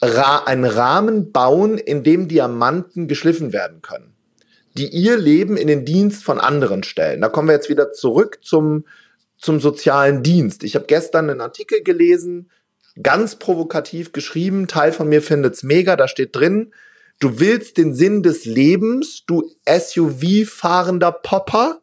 ra 0.00 0.44
einen 0.44 0.64
Rahmen 0.64 1.30
bauen, 1.30 1.78
in 1.78 2.02
dem 2.02 2.26
Diamanten 2.26 3.06
geschliffen 3.06 3.52
werden 3.52 3.82
können 3.82 4.11
die 4.74 4.88
ihr 4.88 5.16
Leben 5.16 5.56
in 5.56 5.68
den 5.68 5.84
Dienst 5.84 6.24
von 6.24 6.40
anderen 6.40 6.82
stellen. 6.82 7.20
Da 7.20 7.28
kommen 7.28 7.48
wir 7.48 7.54
jetzt 7.54 7.68
wieder 7.68 7.92
zurück 7.92 8.38
zum, 8.42 8.84
zum 9.36 9.60
sozialen 9.60 10.22
Dienst. 10.22 10.64
Ich 10.64 10.74
habe 10.74 10.86
gestern 10.86 11.30
einen 11.30 11.40
Artikel 11.40 11.82
gelesen, 11.82 12.50
ganz 13.02 13.36
provokativ 13.36 14.12
geschrieben, 14.12 14.68
Teil 14.68 14.92
von 14.92 15.08
mir 15.08 15.22
findet's 15.22 15.62
mega, 15.62 15.96
da 15.96 16.08
steht 16.08 16.34
drin, 16.36 16.72
du 17.18 17.38
willst 17.38 17.76
den 17.76 17.94
Sinn 17.94 18.22
des 18.22 18.44
Lebens, 18.44 19.24
du 19.26 19.50
SUV-fahrender 19.66 21.12
Popper, 21.12 21.80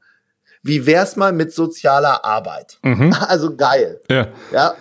wie 0.62 0.86
wär's 0.86 1.16
mal 1.16 1.32
mit 1.32 1.54
sozialer 1.54 2.26
Arbeit? 2.26 2.80
Mhm. 2.84 3.16
Also 3.28 3.56
geil. 3.56 4.02
Ja. 4.10 4.28
ja 4.52 4.76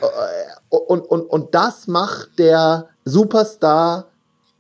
und, 0.69 1.01
und, 1.01 1.23
und 1.23 1.55
das 1.55 1.87
macht 1.87 2.39
der 2.39 2.89
Superstar 3.05 4.09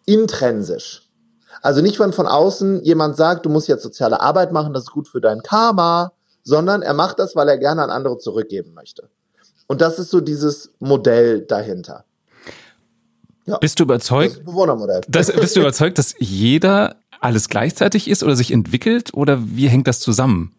intrinsisch. 0.06 1.07
Also 1.62 1.80
nicht, 1.82 1.98
wenn 1.98 2.12
von 2.12 2.26
außen 2.26 2.82
jemand 2.84 3.16
sagt, 3.16 3.46
du 3.46 3.50
musst 3.50 3.68
jetzt 3.68 3.82
soziale 3.82 4.20
Arbeit 4.20 4.52
machen, 4.52 4.72
das 4.72 4.84
ist 4.84 4.90
gut 4.92 5.08
für 5.08 5.20
dein 5.20 5.42
Karma, 5.42 6.12
sondern 6.42 6.82
er 6.82 6.94
macht 6.94 7.18
das, 7.18 7.36
weil 7.36 7.48
er 7.48 7.58
gerne 7.58 7.82
an 7.82 7.90
andere 7.90 8.18
zurückgeben 8.18 8.74
möchte. 8.74 9.08
Und 9.66 9.80
das 9.80 9.98
ist 9.98 10.10
so 10.10 10.20
dieses 10.20 10.70
Modell 10.78 11.42
dahinter. 11.42 12.04
Ja, 13.46 13.58
bist 13.58 13.78
du 13.78 13.84
überzeugt? 13.84 14.36
Das 14.36 14.44
Bewohnermodell. 14.44 15.00
Das, 15.08 15.32
bist 15.32 15.56
du 15.56 15.60
überzeugt, 15.60 15.98
dass 15.98 16.14
jeder 16.18 16.96
alles 17.20 17.48
gleichzeitig 17.48 18.08
ist 18.08 18.22
oder 18.22 18.36
sich 18.36 18.50
entwickelt 18.50 19.14
oder 19.14 19.38
wie 19.42 19.68
hängt 19.68 19.86
das 19.86 20.00
zusammen? 20.00 20.54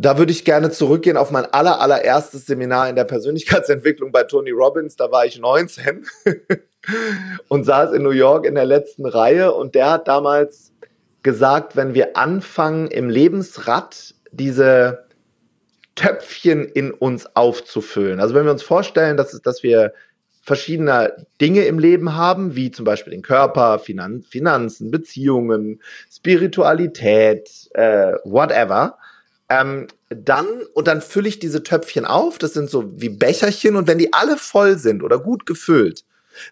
Da 0.00 0.16
würde 0.16 0.32
ich 0.32 0.46
gerne 0.46 0.70
zurückgehen 0.70 1.18
auf 1.18 1.30
mein 1.30 1.44
aller, 1.44 1.78
allererstes 1.78 2.46
Seminar 2.46 2.88
in 2.88 2.96
der 2.96 3.04
Persönlichkeitsentwicklung 3.04 4.12
bei 4.12 4.22
Tony 4.22 4.50
Robbins. 4.50 4.96
Da 4.96 5.12
war 5.12 5.26
ich 5.26 5.38
19 5.38 6.06
und 7.48 7.64
saß 7.64 7.92
in 7.92 8.02
New 8.02 8.10
York 8.10 8.46
in 8.46 8.54
der 8.54 8.64
letzten 8.64 9.04
Reihe 9.04 9.52
und 9.52 9.74
der 9.74 9.90
hat 9.90 10.08
damals 10.08 10.72
gesagt, 11.22 11.76
wenn 11.76 11.92
wir 11.92 12.16
anfangen 12.16 12.86
im 12.88 13.10
Lebensrad 13.10 14.14
diese 14.32 15.04
Töpfchen 15.96 16.64
in 16.64 16.92
uns 16.92 17.36
aufzufüllen. 17.36 18.20
Also 18.20 18.34
wenn 18.34 18.46
wir 18.46 18.52
uns 18.52 18.62
vorstellen, 18.62 19.18
dass, 19.18 19.38
dass 19.42 19.62
wir 19.62 19.92
verschiedene 20.40 21.26
Dinge 21.42 21.66
im 21.66 21.78
Leben 21.78 22.16
haben, 22.16 22.56
wie 22.56 22.70
zum 22.70 22.86
Beispiel 22.86 23.10
den 23.10 23.20
Körper, 23.20 23.78
Finan 23.78 24.22
Finanzen, 24.22 24.90
Beziehungen, 24.90 25.82
Spiritualität, 26.10 27.68
äh, 27.74 28.14
whatever, 28.24 28.96
ähm, 29.50 29.88
dann, 30.08 30.46
und 30.74 30.86
dann 30.86 31.02
fülle 31.02 31.28
ich 31.28 31.40
diese 31.40 31.62
Töpfchen 31.62 32.04
auf, 32.06 32.38
das 32.38 32.54
sind 32.54 32.70
so 32.70 32.84
wie 33.00 33.08
Becherchen, 33.08 33.76
und 33.76 33.88
wenn 33.88 33.98
die 33.98 34.12
alle 34.12 34.36
voll 34.36 34.78
sind 34.78 35.02
oder 35.02 35.18
gut 35.18 35.44
gefüllt, 35.44 36.04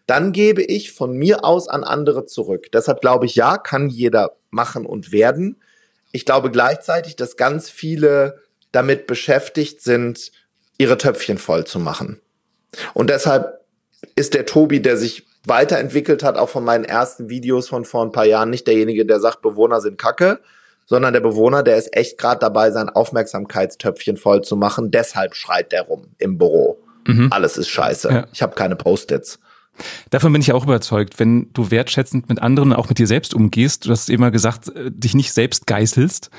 dann 0.06 0.32
gebe 0.32 0.62
ich 0.62 0.92
von 0.92 1.16
mir 1.16 1.44
aus 1.44 1.68
an 1.68 1.84
andere 1.84 2.26
zurück. 2.26 2.66
Deshalb 2.72 3.00
glaube 3.00 3.26
ich, 3.26 3.36
ja, 3.36 3.56
kann 3.56 3.88
jeder 3.88 4.36
machen 4.50 4.84
und 4.84 5.12
werden. 5.12 5.56
Ich 6.10 6.26
glaube 6.26 6.50
gleichzeitig, 6.50 7.14
dass 7.14 7.36
ganz 7.36 7.70
viele 7.70 8.42
damit 8.72 9.06
beschäftigt 9.06 9.80
sind, 9.80 10.32
ihre 10.76 10.98
Töpfchen 10.98 11.38
voll 11.38 11.64
zu 11.64 11.78
machen. 11.78 12.20
Und 12.94 13.10
deshalb 13.10 13.60
ist 14.16 14.34
der 14.34 14.44
Tobi, 14.44 14.82
der 14.82 14.96
sich 14.96 15.26
weiterentwickelt 15.44 16.24
hat, 16.24 16.36
auch 16.36 16.48
von 16.48 16.64
meinen 16.64 16.84
ersten 16.84 17.28
Videos 17.28 17.68
von 17.68 17.84
vor 17.84 18.04
ein 18.04 18.12
paar 18.12 18.26
Jahren, 18.26 18.50
nicht 18.50 18.66
derjenige, 18.66 19.06
der 19.06 19.20
sagt, 19.20 19.40
Bewohner 19.40 19.80
sind 19.80 19.98
Kacke, 19.98 20.40
sondern 20.88 21.12
der 21.12 21.20
Bewohner, 21.20 21.62
der 21.62 21.76
ist 21.76 21.94
echt 21.94 22.18
gerade 22.18 22.40
dabei, 22.40 22.70
sein 22.70 22.88
Aufmerksamkeitstöpfchen 22.88 24.16
voll 24.16 24.42
zu 24.42 24.56
machen. 24.56 24.90
Deshalb 24.90 25.34
schreit 25.34 25.70
der 25.70 25.82
rum 25.82 26.06
im 26.16 26.38
Büro. 26.38 26.78
Mhm. 27.06 27.28
Alles 27.30 27.58
ist 27.58 27.68
scheiße. 27.68 28.10
Ja. 28.10 28.26
Ich 28.32 28.42
habe 28.42 28.54
keine 28.54 28.74
Post-its. 28.74 29.38
Davon 30.10 30.32
bin 30.32 30.40
ich 30.40 30.52
auch 30.52 30.64
überzeugt, 30.64 31.20
wenn 31.20 31.52
du 31.52 31.70
wertschätzend 31.70 32.28
mit 32.28 32.40
anderen, 32.40 32.72
auch 32.72 32.88
mit 32.88 32.98
dir 32.98 33.06
selbst 33.06 33.34
umgehst, 33.34 33.86
du 33.86 33.90
hast 33.90 34.08
immer 34.10 34.30
gesagt, 34.30 34.74
äh, 34.74 34.90
dich 34.90 35.14
nicht 35.14 35.32
selbst 35.32 35.66
geißelst, 35.66 36.30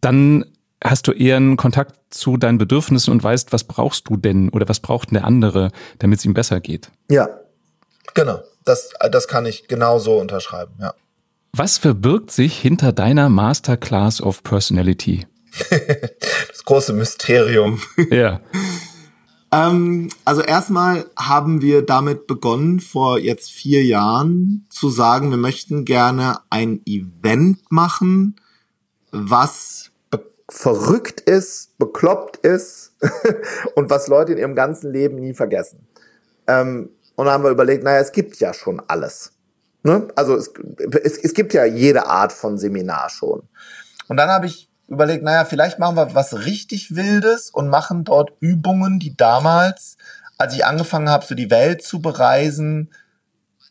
dann 0.00 0.46
hast 0.82 1.06
du 1.06 1.12
eher 1.12 1.36
einen 1.36 1.56
Kontakt 1.56 1.94
zu 2.08 2.38
deinen 2.38 2.58
Bedürfnissen 2.58 3.12
und 3.12 3.22
weißt, 3.22 3.52
was 3.52 3.64
brauchst 3.64 4.08
du 4.08 4.16
denn 4.16 4.48
oder 4.48 4.68
was 4.68 4.80
braucht 4.80 5.12
der 5.12 5.24
andere, 5.24 5.70
damit 5.98 6.18
es 6.18 6.24
ihm 6.24 6.34
besser 6.34 6.60
geht. 6.60 6.90
Ja, 7.10 7.28
genau. 8.14 8.40
Das, 8.64 8.90
das 9.12 9.28
kann 9.28 9.46
ich 9.46 9.68
genau 9.68 9.98
so 9.98 10.18
unterschreiben, 10.18 10.72
ja. 10.80 10.94
Was 11.52 11.78
verbirgt 11.78 12.30
sich 12.30 12.58
hinter 12.58 12.92
deiner 12.92 13.28
Masterclass 13.28 14.22
of 14.22 14.42
Personality? 14.42 15.26
das 16.48 16.64
große 16.64 16.92
Mysterium. 16.92 17.80
Ja. 18.10 18.40
ähm, 19.52 20.10
also 20.24 20.42
erstmal 20.42 21.06
haben 21.16 21.60
wir 21.60 21.82
damit 21.82 22.26
begonnen, 22.26 22.80
vor 22.80 23.18
jetzt 23.18 23.50
vier 23.50 23.84
Jahren 23.84 24.66
zu 24.70 24.90
sagen, 24.90 25.30
wir 25.30 25.38
möchten 25.38 25.84
gerne 25.84 26.38
ein 26.50 26.82
Event 26.86 27.70
machen, 27.70 28.36
was 29.10 29.90
verrückt 30.48 31.20
ist, 31.20 31.78
bekloppt 31.78 32.38
ist 32.38 32.92
und 33.74 33.90
was 33.90 34.08
Leute 34.08 34.32
in 34.32 34.38
ihrem 34.38 34.54
ganzen 34.54 34.92
Leben 34.92 35.16
nie 35.16 35.34
vergessen. 35.34 35.86
Ähm, 36.46 36.90
und 37.16 37.26
dann 37.26 37.34
haben 37.34 37.44
wir 37.44 37.50
überlegt, 37.50 37.84
naja, 37.84 38.00
es 38.00 38.12
gibt 38.12 38.36
ja 38.36 38.54
schon 38.54 38.80
alles. 38.88 39.32
Ne? 39.82 40.08
Also 40.16 40.34
es, 40.36 40.52
es, 41.02 41.18
es 41.18 41.34
gibt 41.34 41.54
ja 41.54 41.64
jede 41.64 42.06
Art 42.06 42.32
von 42.32 42.58
Seminar 42.58 43.10
schon. 43.10 43.42
Und 44.08 44.16
dann 44.16 44.28
habe 44.28 44.46
ich 44.46 44.68
überlegt, 44.88 45.22
naja, 45.22 45.44
vielleicht 45.44 45.78
machen 45.78 45.96
wir 45.96 46.14
was 46.14 46.44
richtig 46.44 46.96
Wildes 46.96 47.50
und 47.50 47.68
machen 47.68 48.04
dort 48.04 48.32
Übungen, 48.40 48.98
die 48.98 49.16
damals, 49.16 49.96
als 50.36 50.54
ich 50.54 50.64
angefangen 50.64 51.08
habe, 51.08 51.24
so 51.24 51.34
die 51.34 51.50
Welt 51.50 51.82
zu 51.82 52.00
bereisen, 52.00 52.90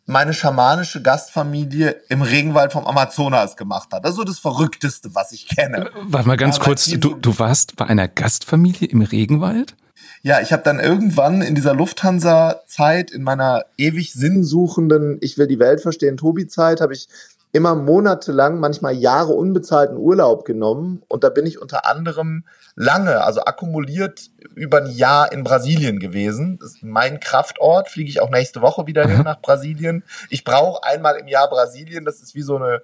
meine 0.05 0.33
schamanische 0.33 1.03
Gastfamilie 1.03 2.01
im 2.09 2.23
Regenwald 2.23 2.73
vom 2.73 2.87
Amazonas 2.87 3.55
gemacht 3.55 3.89
hat. 3.91 4.03
Das 4.03 4.11
ist 4.11 4.17
so 4.17 4.23
das 4.23 4.39
Verrückteste, 4.39 5.13
was 5.13 5.31
ich 5.31 5.47
kenne. 5.47 5.91
Warte 6.01 6.27
mal 6.27 6.37
ganz 6.37 6.57
ja, 6.57 6.63
kurz, 6.63 6.85
du, 6.85 7.15
du 7.15 7.37
warst 7.37 7.75
bei 7.75 7.85
einer 7.85 8.07
Gastfamilie 8.07 8.87
im 8.87 9.01
Regenwald? 9.01 9.75
Ja, 10.21 10.41
ich 10.41 10.51
habe 10.51 10.63
dann 10.63 10.79
irgendwann 10.79 11.41
in 11.41 11.55
dieser 11.55 11.73
Lufthansa-Zeit, 11.73 13.11
in 13.11 13.23
meiner 13.23 13.65
ewig 13.77 14.13
sinnsuchenden, 14.13 15.17
ich 15.21 15.37
will 15.37 15.47
die 15.47 15.59
Welt 15.59 15.81
verstehen, 15.81 16.17
Tobi-Zeit, 16.17 16.81
habe 16.81 16.93
ich 16.93 17.07
immer 17.51 17.75
monatelang, 17.75 18.59
manchmal 18.59 18.93
Jahre 18.93 19.33
unbezahlten 19.33 19.97
Urlaub 19.97 20.45
genommen. 20.45 21.01
Und 21.07 21.23
da 21.23 21.29
bin 21.29 21.45
ich 21.45 21.59
unter 21.59 21.85
anderem 21.85 22.43
lange, 22.75 23.23
also 23.23 23.41
akkumuliert 23.41 24.29
über 24.55 24.83
ein 24.83 24.91
Jahr 24.91 25.31
in 25.31 25.43
Brasilien 25.43 25.99
gewesen. 25.99 26.59
Das 26.61 26.75
ist 26.75 26.83
mein 26.83 27.19
Kraftort, 27.19 27.89
fliege 27.89 28.09
ich 28.09 28.21
auch 28.21 28.29
nächste 28.29 28.61
Woche 28.61 28.85
wieder 28.85 29.07
hin 29.07 29.23
nach 29.23 29.41
Brasilien. 29.41 30.03
Ich 30.29 30.43
brauche 30.43 30.83
einmal 30.83 31.15
im 31.15 31.27
Jahr 31.27 31.49
Brasilien, 31.49 32.05
das 32.05 32.21
ist 32.21 32.35
wie 32.35 32.43
so 32.43 32.57
eine 32.57 32.81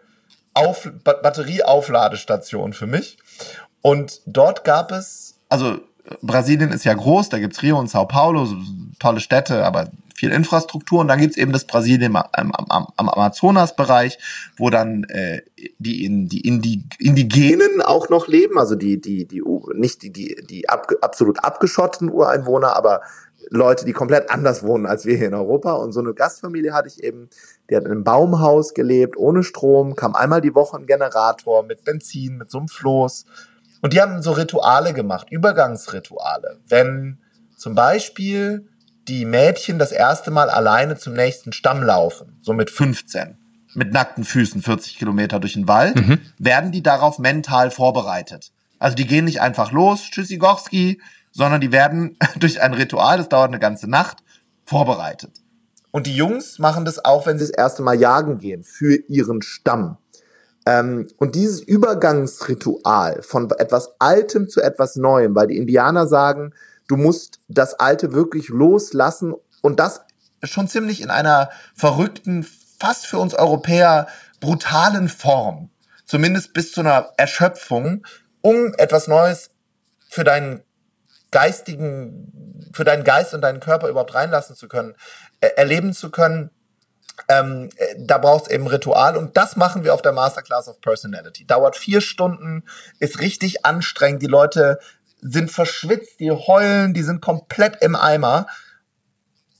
Auf 0.53 0.89
Batterieaufladestation 1.03 2.73
für 2.73 2.87
mich. 2.87 3.17
Und 3.81 4.21
dort 4.25 4.63
gab 4.63 4.91
es, 4.91 5.35
also 5.47 5.79
Brasilien 6.21 6.71
ist 6.71 6.85
ja 6.85 6.93
groß, 6.93 7.29
da 7.29 7.39
gibt's 7.39 7.61
Rio 7.63 7.79
und 7.79 7.89
Sao 7.89 8.05
Paulo, 8.05 8.45
so 8.45 8.55
tolle 8.99 9.19
Städte, 9.19 9.65
aber 9.65 9.89
viel 10.15 10.31
Infrastruktur. 10.31 11.01
Und 11.01 11.07
dann 11.07 11.19
gibt's 11.19 11.37
eben 11.37 11.51
das 11.51 11.65
Brasilien 11.65 12.15
am, 12.15 12.51
am, 12.51 12.87
am 12.95 13.09
Amazonas-Bereich, 13.09 14.17
wo 14.57 14.69
dann 14.69 15.03
äh, 15.05 15.41
die, 15.77 16.05
in, 16.05 16.29
die 16.29 16.41
Indi 16.47 16.83
Indigenen 16.99 17.81
auch 17.81 18.09
noch 18.09 18.27
leben, 18.27 18.57
also 18.57 18.75
die, 18.75 18.99
die, 18.99 19.25
die, 19.25 19.43
nicht 19.73 20.01
die, 20.03 20.11
die, 20.11 20.35
die 20.49 20.69
ab, 20.69 20.91
absolut 21.01 21.43
abgeschotteten 21.43 22.09
Ureinwohner, 22.09 22.75
aber 22.75 23.01
Leute, 23.49 23.85
die 23.85 23.93
komplett 23.93 24.31
anders 24.31 24.63
wohnen 24.63 24.85
als 24.85 25.05
wir 25.05 25.17
hier 25.17 25.27
in 25.27 25.33
Europa. 25.33 25.73
Und 25.73 25.91
so 25.91 25.99
eine 25.99 26.13
Gastfamilie 26.13 26.73
hatte 26.73 26.87
ich 26.87 27.03
eben, 27.03 27.29
die 27.69 27.75
hat 27.75 27.83
in 27.83 27.91
einem 27.91 28.03
Baumhaus 28.03 28.73
gelebt, 28.73 29.17
ohne 29.17 29.43
Strom, 29.43 29.95
kam 29.95 30.15
einmal 30.15 30.41
die 30.41 30.55
Woche 30.55 30.77
ein 30.77 30.87
Generator 30.87 31.63
mit 31.63 31.83
Benzin, 31.83 32.37
mit 32.37 32.49
so 32.49 32.59
einem 32.59 32.67
Floß 32.67 33.25
und 33.85 33.93
die 33.93 34.01
haben 34.01 34.23
so 34.23 34.31
Rituale 34.31 34.93
gemacht, 34.93 35.27
Übergangsrituale. 35.29 36.57
Wenn 36.67 37.19
zum 37.55 37.75
Beispiel 37.75 38.67
die 39.07 39.25
Mädchen 39.25 39.77
das 39.77 39.91
erste 39.91 40.31
Mal 40.31 40.49
alleine 40.49 40.97
zum 40.97 41.13
nächsten 41.13 41.53
Stamm 41.53 41.83
laufen, 41.83 42.39
so 42.41 42.53
mit 42.53 42.71
15, 42.71 43.37
mit 43.75 43.93
nackten 43.93 44.23
Füßen 44.23 44.63
40 44.63 44.97
Kilometer 44.97 45.39
durch 45.39 45.53
den 45.53 45.67
Wald, 45.67 45.97
mhm. 45.97 46.17
werden 46.39 46.71
die 46.71 46.81
darauf 46.81 47.19
mental 47.19 47.69
vorbereitet. 47.69 48.51
Also 48.79 48.95
die 48.95 49.05
gehen 49.05 49.25
nicht 49.25 49.41
einfach 49.41 49.71
los, 49.71 50.09
Tschüssigowski, 50.09 50.99
sondern 51.31 51.61
die 51.61 51.71
werden 51.71 52.17
durch 52.39 52.63
ein 52.63 52.73
Ritual, 52.73 53.19
das 53.19 53.29
dauert 53.29 53.49
eine 53.49 53.59
ganze 53.59 53.87
Nacht, 53.87 54.23
vorbereitet. 54.65 55.43
Und 55.91 56.07
die 56.07 56.15
Jungs 56.15 56.57
machen 56.57 56.85
das 56.85 57.05
auch, 57.05 57.27
wenn 57.27 57.37
sie 57.37 57.45
das 57.45 57.55
erste 57.55 57.83
Mal 57.83 57.99
jagen 57.99 58.39
gehen, 58.39 58.63
für 58.63 58.95
ihren 59.07 59.43
Stamm. 59.43 59.99
Ähm, 60.65 61.07
und 61.17 61.35
dieses 61.35 61.61
Übergangsritual 61.61 63.21
von 63.21 63.49
etwas 63.51 63.99
Altem 63.99 64.49
zu 64.49 64.61
etwas 64.61 64.95
Neuem, 64.95 65.35
weil 65.35 65.47
die 65.47 65.57
Indianer 65.57 66.07
sagen, 66.07 66.53
du 66.87 66.97
musst 66.97 67.39
das 67.47 67.75
Alte 67.75 68.13
wirklich 68.13 68.49
loslassen 68.49 69.35
und 69.61 69.79
das 69.79 70.01
schon 70.43 70.67
ziemlich 70.67 71.01
in 71.01 71.09
einer 71.09 71.49
verrückten, 71.75 72.45
fast 72.79 73.07
für 73.07 73.19
uns 73.19 73.33
Europäer 73.33 74.07
brutalen 74.39 75.09
Form, 75.09 75.69
zumindest 76.05 76.53
bis 76.53 76.71
zu 76.71 76.81
einer 76.81 77.11
Erschöpfung, 77.17 78.05
um 78.41 78.73
etwas 78.77 79.07
Neues 79.07 79.49
für 80.09 80.23
deinen 80.23 80.61
geistigen, 81.31 82.69
für 82.73 82.83
deinen 82.83 83.03
Geist 83.03 83.33
und 83.33 83.41
deinen 83.41 83.59
Körper 83.59 83.89
überhaupt 83.89 84.13
reinlassen 84.13 84.55
zu 84.55 84.67
können, 84.67 84.95
äh, 85.41 85.47
erleben 85.55 85.93
zu 85.93 86.11
können, 86.11 86.51
ähm, 87.27 87.69
äh, 87.77 87.95
da 87.97 88.17
braucht 88.17 88.45
es 88.45 88.51
eben 88.51 88.67
Ritual 88.67 89.17
und 89.17 89.35
das 89.37 89.55
machen 89.55 89.83
wir 89.83 89.93
auf 89.93 90.01
der 90.01 90.11
Masterclass 90.11 90.67
of 90.67 90.81
Personality. 90.81 91.45
Dauert 91.45 91.75
vier 91.75 92.01
Stunden, 92.01 92.63
ist 92.99 93.19
richtig 93.19 93.65
anstrengend. 93.65 94.21
Die 94.21 94.27
Leute 94.27 94.79
sind 95.21 95.51
verschwitzt, 95.51 96.19
die 96.19 96.31
heulen, 96.31 96.93
die 96.93 97.03
sind 97.03 97.21
komplett 97.21 97.81
im 97.81 97.95
Eimer. 97.95 98.47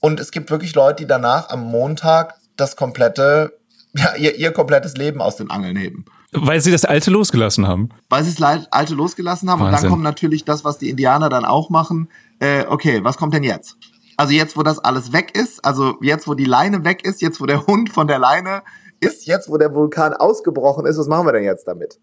Und 0.00 0.20
es 0.20 0.30
gibt 0.30 0.50
wirklich 0.50 0.74
Leute, 0.74 1.02
die 1.02 1.06
danach 1.06 1.48
am 1.48 1.62
Montag 1.62 2.34
das 2.56 2.76
komplette, 2.76 3.58
ja, 3.94 4.14
ihr, 4.14 4.36
ihr 4.36 4.52
komplettes 4.52 4.96
Leben 4.96 5.20
aus 5.20 5.36
den 5.36 5.50
Angeln 5.50 5.76
heben. 5.76 6.04
Weil 6.32 6.60
sie 6.60 6.70
das 6.70 6.84
Alte 6.84 7.10
losgelassen 7.10 7.66
haben. 7.66 7.88
Weil 8.08 8.22
sie 8.24 8.34
das 8.34 8.66
Alte 8.70 8.94
losgelassen 8.94 9.48
haben. 9.50 9.60
Wahnsinn. 9.60 9.74
Und 9.74 9.82
dann 9.82 9.90
kommt 9.90 10.02
natürlich 10.02 10.44
das, 10.44 10.64
was 10.64 10.78
die 10.78 10.90
Indianer 10.90 11.28
dann 11.28 11.44
auch 11.44 11.70
machen. 11.70 12.10
Äh, 12.40 12.64
okay, 12.68 13.02
was 13.02 13.16
kommt 13.16 13.32
denn 13.32 13.42
jetzt? 13.42 13.76
Also 14.16 14.32
jetzt, 14.32 14.56
wo 14.56 14.62
das 14.62 14.78
alles 14.78 15.12
weg 15.12 15.36
ist, 15.36 15.64
also 15.64 15.96
jetzt, 16.00 16.26
wo 16.26 16.34
die 16.34 16.44
Leine 16.44 16.84
weg 16.84 17.04
ist, 17.06 17.20
jetzt, 17.20 17.40
wo 17.40 17.46
der 17.46 17.66
Hund 17.66 17.90
von 17.90 18.06
der 18.06 18.18
Leine 18.18 18.62
ist, 19.00 19.26
jetzt, 19.26 19.50
wo 19.50 19.58
der 19.58 19.74
Vulkan 19.74 20.14
ausgebrochen 20.14 20.86
ist, 20.86 20.98
was 20.98 21.06
machen 21.06 21.26
wir 21.26 21.32
denn 21.32 21.44
jetzt 21.44 21.68
damit? 21.68 21.98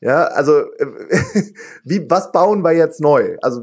Ja, 0.00 0.24
also 0.24 0.64
wie, 1.84 2.08
was 2.08 2.32
bauen 2.32 2.62
wir 2.62 2.72
jetzt 2.72 3.00
neu? 3.00 3.36
Also 3.42 3.62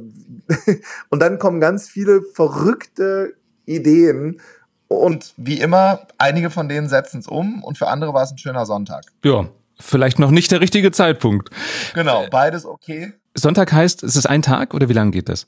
und 1.10 1.22
dann 1.22 1.40
kommen 1.40 1.60
ganz 1.60 1.90
viele 1.90 2.22
verrückte 2.22 3.34
Ideen 3.66 4.42
und 4.88 5.34
wie 5.38 5.60
immer, 5.60 6.08
einige 6.18 6.50
von 6.50 6.70
denen 6.70 6.88
setzen 6.88 7.20
es 7.20 7.28
um 7.28 7.64
und 7.64 7.78
für 7.78 7.88
andere 7.88 8.14
war 8.14 8.24
es 8.24 8.32
ein 8.32 8.38
schöner 8.38 8.66
Sonntag. 8.66 9.06
Ja, 9.24 9.48
vielleicht 9.80 10.20
noch 10.20 10.32
nicht 10.32 10.52
der 10.52 10.62
richtige 10.62 10.92
Zeitpunkt. 10.92 11.50
Genau, 11.94 12.26
beides 12.30 12.66
okay. 12.66 13.14
Sonntag 13.36 13.72
heißt, 13.74 14.04
ist 14.04 14.16
es 14.16 14.26
ein 14.26 14.42
Tag 14.44 14.74
oder 14.74 14.90
wie 14.90 14.94
lange 14.94 15.12
geht 15.12 15.30
das? 15.30 15.46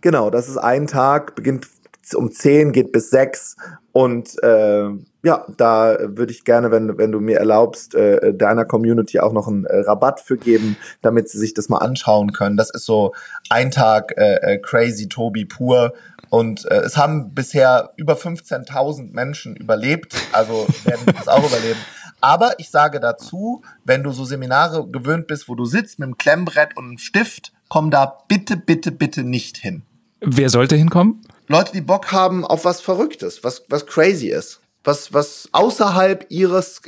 Genau, 0.00 0.30
das 0.30 0.48
ist 0.48 0.58
ein 0.58 0.86
Tag, 0.86 1.34
beginnt 1.34 1.66
um 2.14 2.30
10, 2.30 2.72
geht 2.72 2.92
bis 2.92 3.10
6 3.10 3.56
und 3.92 4.42
äh, 4.42 4.90
ja, 5.24 5.44
da 5.56 5.98
würde 6.00 6.32
ich 6.32 6.44
gerne, 6.44 6.70
wenn, 6.70 6.96
wenn 6.96 7.12
du 7.12 7.20
mir 7.20 7.38
erlaubst, 7.38 7.94
äh, 7.94 8.32
deiner 8.32 8.64
Community 8.64 9.18
auch 9.18 9.32
noch 9.32 9.48
einen 9.48 9.64
äh, 9.64 9.80
Rabatt 9.80 10.20
für 10.20 10.36
geben, 10.36 10.76
damit 11.02 11.28
sie 11.28 11.38
sich 11.38 11.54
das 11.54 11.68
mal 11.68 11.78
anschauen 11.78 12.32
können. 12.32 12.56
Das 12.56 12.70
ist 12.70 12.86
so 12.86 13.12
ein 13.50 13.70
Tag 13.70 14.14
äh, 14.16 14.54
äh 14.54 14.58
Crazy 14.58 15.08
Tobi 15.08 15.44
pur. 15.44 15.92
Und 16.30 16.64
äh, 16.70 16.76
es 16.76 16.96
haben 16.96 17.34
bisher 17.34 17.90
über 17.96 18.14
15.000 18.14 19.12
Menschen 19.12 19.56
überlebt, 19.56 20.14
also 20.32 20.66
werden 20.84 21.06
das 21.06 21.26
auch 21.26 21.46
überleben. 21.46 21.80
Aber 22.20 22.52
ich 22.58 22.70
sage 22.70 23.00
dazu, 23.00 23.62
wenn 23.84 24.02
du 24.02 24.12
so 24.12 24.24
Seminare 24.24 24.86
gewöhnt 24.88 25.26
bist, 25.26 25.48
wo 25.48 25.54
du 25.54 25.64
sitzt 25.64 25.98
mit 25.98 26.06
einem 26.06 26.18
Klemmbrett 26.18 26.76
und 26.76 26.84
einem 26.84 26.98
Stift, 26.98 27.52
komm 27.68 27.90
da 27.90 28.18
bitte, 28.28 28.56
bitte, 28.56 28.92
bitte 28.92 29.24
nicht 29.24 29.58
hin. 29.58 29.82
Wer 30.20 30.50
sollte 30.50 30.76
hinkommen? 30.76 31.22
Leute, 31.48 31.72
die 31.72 31.80
Bock 31.80 32.12
haben 32.12 32.44
auf 32.44 32.64
was 32.64 32.80
Verrücktes, 32.80 33.42
was, 33.44 33.64
was 33.68 33.86
crazy 33.86 34.28
ist. 34.28 34.60
Was, 34.84 35.12
was 35.12 35.48
außerhalb 35.52 36.26
ihres, 36.28 36.80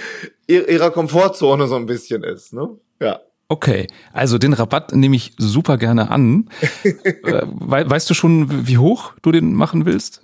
ihrer 0.46 0.90
Komfortzone 0.90 1.68
so 1.68 1.76
ein 1.76 1.86
bisschen 1.86 2.24
ist, 2.24 2.52
ne? 2.52 2.70
Ja. 3.00 3.20
Okay, 3.48 3.86
also 4.12 4.38
den 4.38 4.54
Rabatt 4.54 4.94
nehme 4.94 5.16
ich 5.16 5.34
super 5.38 5.76
gerne 5.78 6.10
an. 6.10 6.48
Äh, 7.24 7.42
weißt 7.46 8.08
du 8.10 8.14
schon, 8.14 8.66
wie 8.66 8.78
hoch 8.78 9.12
du 9.22 9.32
den 9.32 9.54
machen 9.54 9.86
willst? 9.86 10.22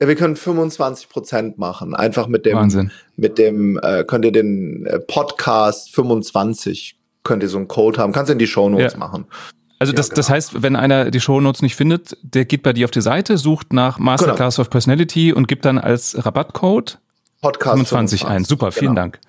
Ja, 0.00 0.08
wir 0.08 0.14
können 0.14 0.36
25 0.36 1.08
Prozent 1.08 1.58
machen. 1.58 1.94
Einfach 1.94 2.28
mit 2.28 2.46
dem, 2.46 2.56
Wahnsinn. 2.56 2.90
mit 3.16 3.38
dem, 3.38 3.78
äh, 3.82 4.04
könnt 4.04 4.24
ihr 4.24 4.32
den 4.32 4.86
äh, 4.86 5.00
Podcast 5.00 5.94
25, 5.94 6.97
könnt 7.28 7.42
ihr 7.44 7.48
so 7.48 7.58
einen 7.58 7.68
Code 7.68 8.00
haben. 8.00 8.12
Kannst 8.12 8.30
du 8.30 8.32
in 8.32 8.38
die 8.40 8.46
Shownotes 8.48 8.94
Ja. 8.94 8.98
machen. 8.98 9.26
Also 9.78 9.92
Ja, 9.92 9.96
das, 9.98 10.08
das 10.08 10.26
genau. 10.26 10.34
heißt, 10.36 10.62
wenn 10.62 10.74
einer 10.74 11.10
die 11.12 11.20
Shownotes 11.20 11.62
nicht 11.62 11.76
findet, 11.76 12.16
der 12.22 12.44
geht 12.46 12.64
bei 12.64 12.72
dir 12.72 12.86
auf 12.86 12.90
die 12.90 13.00
Seite, 13.02 13.38
sucht 13.38 13.72
nach 13.72 13.98
Masterclass 14.00 14.58
of 14.58 14.70
Personality 14.70 15.32
und 15.32 15.46
gibt 15.46 15.64
dann 15.64 15.78
als 15.78 16.16
Rabattcode 16.26 16.98
Podcast 17.40 17.74
25 17.74 18.24
ein. 18.26 18.44
Super, 18.44 18.72
vielen 18.72 18.96
genau. 18.96 19.02
Dank. 19.02 19.20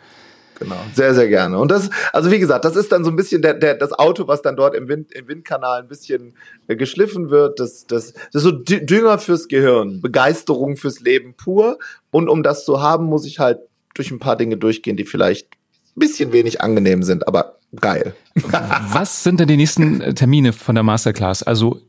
Genau, 0.58 0.76
sehr, 0.94 1.14
sehr 1.14 1.28
gerne. 1.30 1.58
Und 1.60 1.70
das, 1.72 1.90
also 2.12 2.32
wie 2.32 2.40
gesagt, 2.40 2.66
das 2.66 2.76
ist 2.76 2.92
dann 2.92 3.06
so 3.06 3.12
ein 3.12 3.16
bisschen 3.16 3.42
der, 3.42 3.54
der, 3.54 3.76
das 3.76 3.94
Auto, 3.94 4.28
was 4.28 4.42
dann 4.42 4.56
dort 4.58 4.76
im, 4.76 4.88
Wind, 4.90 5.12
im 5.14 5.28
Windkanal 5.28 5.82
ein 5.84 5.88
bisschen 5.88 6.34
äh, 6.68 6.76
geschliffen 6.76 7.30
wird. 7.30 7.60
Das, 7.62 7.86
das, 7.88 8.14
das 8.14 8.24
ist 8.34 8.44
so 8.44 8.50
Dü- 8.50 8.84
Dünger 8.86 9.20
fürs 9.20 9.48
Gehirn, 9.48 10.02
Begeisterung 10.02 10.76
fürs 10.76 11.00
Leben 11.00 11.34
pur. 11.36 11.78
Und 12.12 12.28
um 12.28 12.44
das 12.44 12.66
zu 12.66 12.82
haben, 12.82 13.06
muss 13.06 13.26
ich 13.26 13.40
halt 13.40 13.60
durch 13.94 14.12
ein 14.12 14.20
paar 14.20 14.36
Dinge 14.36 14.58
durchgehen, 14.58 14.98
die 14.98 15.06
vielleicht 15.06 15.48
ein 15.96 16.00
bisschen 16.00 16.34
wenig 16.34 16.60
angenehm 16.62 17.04
sind, 17.04 17.28
aber 17.28 17.59
geil. 17.76 18.14
Was 18.92 19.24
sind 19.24 19.40
denn 19.40 19.48
die 19.48 19.58
nächsten 19.58 20.02
äh, 20.02 20.14
Termine 20.14 20.54
von 20.54 20.76
der 20.76 20.84
Masterclass? 20.84 21.44
Also 21.44 21.82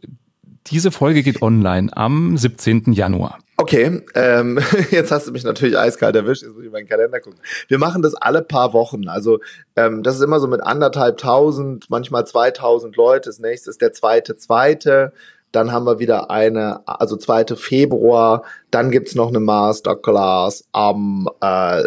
diese 0.66 0.90
Folge 0.90 1.22
geht 1.22 1.42
online 1.42 1.94
am 1.96 2.36
17. 2.36 2.92
Januar. 2.92 3.38
Okay, 3.56 4.02
ähm, 4.14 4.58
jetzt 4.90 5.10
hast 5.10 5.26
du 5.26 5.32
mich 5.32 5.44
natürlich 5.44 5.76
eiskalt 5.76 6.16
erwischt, 6.16 6.42
jetzt 6.42 6.52
muss 6.52 6.60
ich 6.60 6.66
in 6.66 6.72
meinen 6.72 6.88
Kalender 6.88 7.20
gucken. 7.20 7.38
Wir 7.68 7.78
machen 7.78 8.00
das 8.00 8.14
alle 8.14 8.42
paar 8.42 8.72
Wochen. 8.72 9.08
Also 9.08 9.40
ähm, 9.76 10.02
das 10.02 10.16
ist 10.16 10.22
immer 10.22 10.40
so 10.40 10.48
mit 10.48 10.62
anderthalb 10.62 11.18
tausend, 11.18 11.90
manchmal 11.90 12.26
2000 12.26 12.96
Leute. 12.96 13.28
Das 13.28 13.38
nächste 13.38 13.68
ist 13.68 13.82
der 13.82 13.92
zweite, 13.92 14.36
zweite. 14.36 15.12
Dann 15.52 15.72
haben 15.72 15.84
wir 15.84 15.98
wieder 15.98 16.30
eine, 16.30 16.80
also 16.86 17.16
zweite 17.16 17.56
Februar. 17.56 18.44
Dann 18.70 18.90
gibt's 18.90 19.14
noch 19.16 19.28
eine 19.28 19.40
Masterclass 19.40 20.64
am 20.72 21.28
äh, 21.42 21.80
äh, 21.80 21.86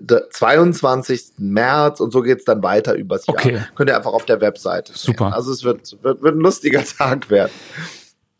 der 0.00 0.30
22. 0.30 1.32
März 1.38 2.00
und 2.00 2.12
so 2.12 2.22
geht's 2.22 2.44
dann 2.44 2.62
weiter 2.62 2.94
übers 2.94 3.26
Jahr. 3.26 3.36
Okay. 3.36 3.60
Könnt 3.74 3.90
ihr 3.90 3.96
einfach 3.96 4.12
auf 4.12 4.24
der 4.24 4.40
Webseite 4.40 4.92
sehen. 4.92 5.12
Super. 5.14 5.34
Also 5.34 5.52
es 5.52 5.64
wird, 5.64 5.96
wird, 6.02 6.22
wird 6.22 6.34
ein 6.34 6.40
lustiger 6.40 6.82
Tag 6.98 7.28
werden. 7.30 7.52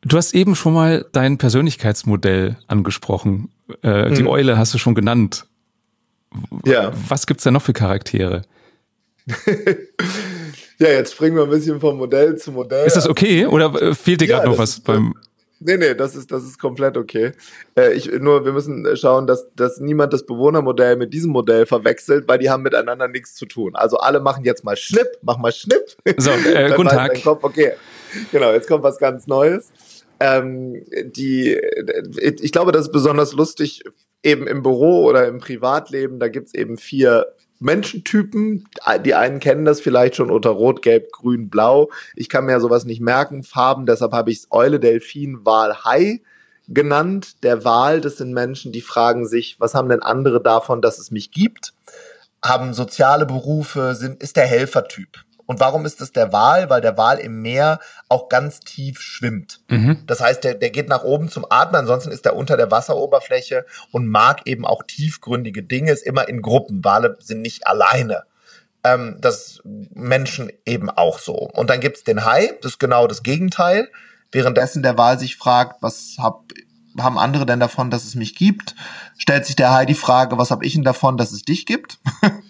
Du 0.03 0.17
hast 0.17 0.35
eben 0.35 0.55
schon 0.55 0.73
mal 0.73 1.05
dein 1.13 1.37
Persönlichkeitsmodell 1.37 2.57
angesprochen. 2.69 3.51
Äh, 3.83 4.13
Die 4.15 4.23
Mhm. 4.23 4.29
Eule 4.29 4.57
hast 4.59 4.73
du 4.73 4.79
schon 4.79 4.95
genannt. 4.95 5.47
Ja. 6.65 6.93
Was 7.09 7.27
gibt's 7.27 7.45
da 7.45 7.51
noch 7.51 7.63
für 7.63 7.73
Charaktere? 7.73 8.43
Ja, 10.79 10.89
jetzt 10.89 11.15
springen 11.15 11.37
wir 11.37 11.45
ein 11.45 11.51
bisschen 11.51 11.81
vom 11.81 11.97
Modell 11.97 12.37
zu 12.37 12.53
Modell. 12.53 12.87
Ist 12.87 12.97
das 12.97 13.09
okay 13.09 13.47
oder 13.47 13.73
äh, 13.81 13.95
fehlt 13.95 14.21
dir 14.21 14.27
Ja, 14.27 14.37
gerade 14.37 14.51
noch 14.51 14.59
was 14.59 14.79
beim 14.81 15.15
Nee, 15.59 15.79
nee, 15.79 15.95
das 15.95 16.15
ist, 16.15 16.31
das 16.31 16.45
ist 16.45 16.59
komplett 16.59 16.99
okay. 16.99 17.33
Äh, 17.77 17.95
ich, 17.95 18.13
nur, 18.13 18.45
wir 18.45 18.53
müssen 18.53 18.87
schauen, 18.95 19.27
dass, 19.27 19.47
dass 19.55 19.81
niemand 19.81 20.13
das 20.13 20.27
Bewohnermodell 20.27 20.97
mit 20.97 21.15
diesem 21.15 21.31
Modell 21.31 21.65
verwechselt, 21.65 22.29
weil 22.29 22.39
die 22.39 22.51
haben 22.51 22.63
miteinander 22.63 23.09
nichts 23.09 23.35
zu 23.35 23.47
tun. 23.47 23.75
Also 23.75 23.97
alle 23.97 24.21
machen 24.21 24.45
jetzt 24.45 24.65
mal 24.65 24.77
Schnipp, 24.77 25.09
mach 25.23 25.39
mal 25.39 25.53
Schnipp. 25.53 25.97
So, 26.19 26.31
äh, 26.31 26.53
Dann 26.69 26.77
guten 26.77 26.91
Tag. 26.91 27.23
Kopf, 27.23 27.43
okay, 27.43 27.73
genau, 28.33 28.53
jetzt 28.53 28.69
kommt 28.69 28.85
was 28.85 28.99
ganz 28.99 29.27
Neues. 29.27 29.71
Ähm, 30.21 30.85
die, 31.05 31.59
ich 32.21 32.53
glaube, 32.53 32.73
das 32.73 32.87
ist 32.87 32.93
besonders 32.93 33.33
lustig 33.33 33.83
eben 34.23 34.47
im 34.47 34.63
Büro 34.63 35.05
oder 35.05 35.27
im 35.27 35.39
Privatleben. 35.39 36.19
Da 36.19 36.29
gibt's 36.29 36.53
eben 36.53 36.77
vier 36.77 37.27
Menschentypen. 37.59 38.69
Die 39.05 39.15
einen 39.15 39.41
kennen 39.41 39.65
das 39.65 39.81
vielleicht 39.81 40.17
schon 40.17 40.31
unter 40.31 40.51
Rot, 40.51 40.83
Gelb, 40.83 41.11
Grün, 41.13 41.49
Blau. 41.49 41.91
Ich 42.15 42.29
kann 42.29 42.45
mir 42.47 42.61
sowas 42.61 42.85
nicht 42.85 43.01
merken, 43.01 43.43
Farben. 43.43 43.87
Deshalb 43.87 44.13
habe 44.13 44.31
ich 44.31 44.39
es 44.39 44.47
Eule, 44.51 44.81
Delfin, 44.81 45.45
Wal, 45.45 45.85
Hai 45.85 46.21
genannt. 46.69 47.43
Der 47.43 47.65
Wal, 47.65 48.01
das 48.01 48.17
sind 48.17 48.33
Menschen, 48.33 48.73
die 48.73 48.81
fragen 48.81 49.27
sich, 49.27 49.59
was 49.59 49.75
haben 49.75 49.89
denn 49.89 50.03
andere 50.03 50.43
davon, 50.43 50.83
dass 50.83 50.99
es 50.99 51.11
mich 51.11 51.31
gibt? 51.31 51.75
Haben 52.45 52.75
soziale 52.75 53.27
Berufe, 53.27 53.95
sind, 53.95 54.23
ist 54.23 54.37
der 54.37 54.47
Helfertyp. 54.47 55.26
Und 55.47 55.61
warum 55.61 55.87
ist 55.87 56.01
es 56.01 56.13
der 56.13 56.33
Wal? 56.33 56.69
Weil 56.69 56.81
der 56.81 56.99
Wal 56.99 57.19
im 57.19 57.41
Meer 57.41 57.81
auch 58.09 58.29
ganz 58.29 58.61
tief 58.61 59.01
schwimmt. 59.01 59.61
Mhm. 59.69 60.03
Das 60.07 60.21
heißt, 60.21 60.45
der, 60.45 60.55
der 60.55 60.71
geht 60.71 60.89
nach 60.89 61.05
oben 61.05 61.29
zum 61.29 61.47
Atmen, 61.49 61.81
ansonsten 61.81 62.11
ist 62.11 62.27
er 62.27 62.37
unter 62.37 62.57
der 62.57 62.71
Wasseroberfläche 62.71 63.65
und 63.93 64.07
mag 64.09 64.47
eben 64.47 64.67
auch 64.67 64.83
tiefgründige 64.83 65.63
Dinge, 65.63 65.93
ist 65.93 66.05
immer 66.05 66.29
in 66.29 66.43
Gruppen. 66.43 66.85
Wale 66.85 67.17
sind 67.21 67.43
nicht 67.43 67.67
alleine. 67.67 68.25
Ähm, 68.85 69.17
das 69.21 69.61
Menschen 69.65 70.53
eben 70.65 70.91
auch 70.91 71.19
so. 71.19 71.35
Und 71.35 71.71
dann 71.71 71.81
gibt's 71.81 72.05
den 72.05 72.25
Hai, 72.25 72.53
das 72.63 72.73
ist 72.73 72.79
genau 72.79 73.07
das 73.07 73.23
Gegenteil. 73.23 73.89
Währenddessen 74.33 74.83
der 74.83 74.99
Wal 74.99 75.19
sich 75.19 75.37
fragt, 75.37 75.83
was 75.83 76.17
hab, 76.19 76.43
haben 76.99 77.19
andere 77.19 77.47
denn 77.47 77.61
davon, 77.61 77.91
dass 77.91 78.05
es 78.05 78.17
mich 78.17 78.35
gibt, 78.35 78.75
stellt 79.17 79.47
sich 79.47 79.55
der 79.55 79.73
Hai 79.73 79.87
die 79.87 79.95
Frage, 79.95 80.39
was 80.39 80.51
habe 80.51 80.65
ich 80.67 80.75
denn 80.75 80.83
davon, 80.83 81.17
dass 81.17 81.33
es 81.33 81.43
dich 81.43 81.67
gibt? 81.67 81.99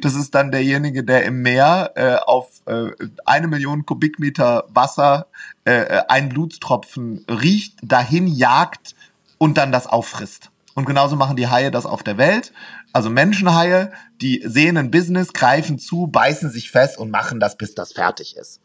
Das 0.00 0.14
ist 0.14 0.34
dann 0.34 0.50
derjenige, 0.50 1.02
der 1.02 1.24
im 1.24 1.42
Meer 1.42 1.92
äh, 1.96 2.16
auf 2.24 2.48
äh, 2.66 2.90
eine 3.24 3.48
Million 3.48 3.84
Kubikmeter 3.84 4.64
Wasser 4.68 5.26
äh, 5.64 5.72
äh, 5.72 6.02
einen 6.08 6.28
Blutstropfen 6.28 7.24
riecht, 7.28 7.78
dahin 7.82 8.26
jagt 8.28 8.94
und 9.38 9.58
dann 9.58 9.72
das 9.72 9.86
auffrisst. 9.86 10.50
Und 10.74 10.84
genauso 10.84 11.16
machen 11.16 11.36
die 11.36 11.48
Haie 11.48 11.70
das 11.70 11.86
auf 11.86 12.02
der 12.02 12.18
Welt. 12.18 12.52
Also 12.92 13.10
Menschenhaie, 13.10 13.90
die 14.20 14.42
sehen 14.46 14.76
ein 14.76 14.90
Business, 14.90 15.32
greifen 15.32 15.78
zu, 15.78 16.06
beißen 16.06 16.50
sich 16.50 16.70
fest 16.70 16.98
und 16.98 17.10
machen 17.10 17.40
das, 17.40 17.56
bis 17.56 17.74
das 17.74 17.92
fertig 17.92 18.36
ist. 18.36 18.60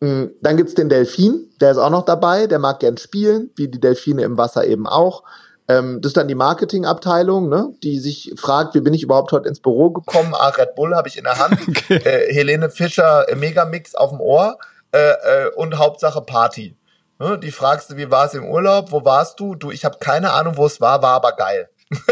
Mm, 0.00 0.24
Dann 0.40 0.56
gibt's 0.56 0.74
den 0.74 0.88
Delfin, 0.88 1.48
der 1.60 1.72
ist 1.72 1.78
auch 1.78 1.90
noch 1.90 2.04
dabei, 2.04 2.46
der 2.46 2.58
mag 2.58 2.80
gern 2.80 2.96
spielen, 2.96 3.50
wie 3.54 3.68
die 3.68 3.80
Delfine 3.80 4.22
im 4.22 4.36
Wasser 4.36 4.66
eben 4.66 4.86
auch. 4.86 5.22
Ähm, 5.68 6.00
das 6.00 6.10
ist 6.10 6.16
dann 6.16 6.28
die 6.28 6.34
Marketingabteilung, 6.34 7.48
ne, 7.48 7.74
die 7.82 7.98
sich 7.98 8.34
fragt, 8.36 8.74
wie 8.74 8.80
bin 8.80 8.94
ich 8.94 9.02
überhaupt 9.02 9.32
heute 9.32 9.48
ins 9.48 9.60
Büro 9.60 9.90
gekommen? 9.90 10.34
Ah, 10.34 10.48
Red 10.48 10.74
Bull 10.74 10.94
habe 10.94 11.08
ich 11.08 11.16
in 11.16 11.24
der 11.24 11.38
Hand, 11.38 11.58
äh, 11.90 12.32
Helene 12.32 12.70
Fischer 12.70 13.28
äh, 13.28 13.36
Megamix 13.36 13.94
auf 13.94 14.10
dem 14.10 14.20
Ohr 14.20 14.58
äh, 14.92 14.98
äh, 14.98 15.50
und 15.54 15.78
Hauptsache 15.78 16.20
Party. 16.22 16.76
Ne, 17.18 17.38
die 17.38 17.52
fragst 17.52 17.90
du, 17.90 17.96
wie 17.96 18.10
war 18.10 18.26
es 18.26 18.34
im 18.34 18.44
Urlaub? 18.44 18.90
Wo 18.90 19.04
warst 19.04 19.38
du? 19.38 19.54
Du, 19.54 19.70
ich 19.70 19.84
habe 19.84 19.98
keine 20.00 20.32
Ahnung, 20.32 20.56
wo 20.56 20.66
es 20.66 20.80
war, 20.80 21.02
war 21.02 21.14
aber 21.14 21.32
geil. 21.32 21.68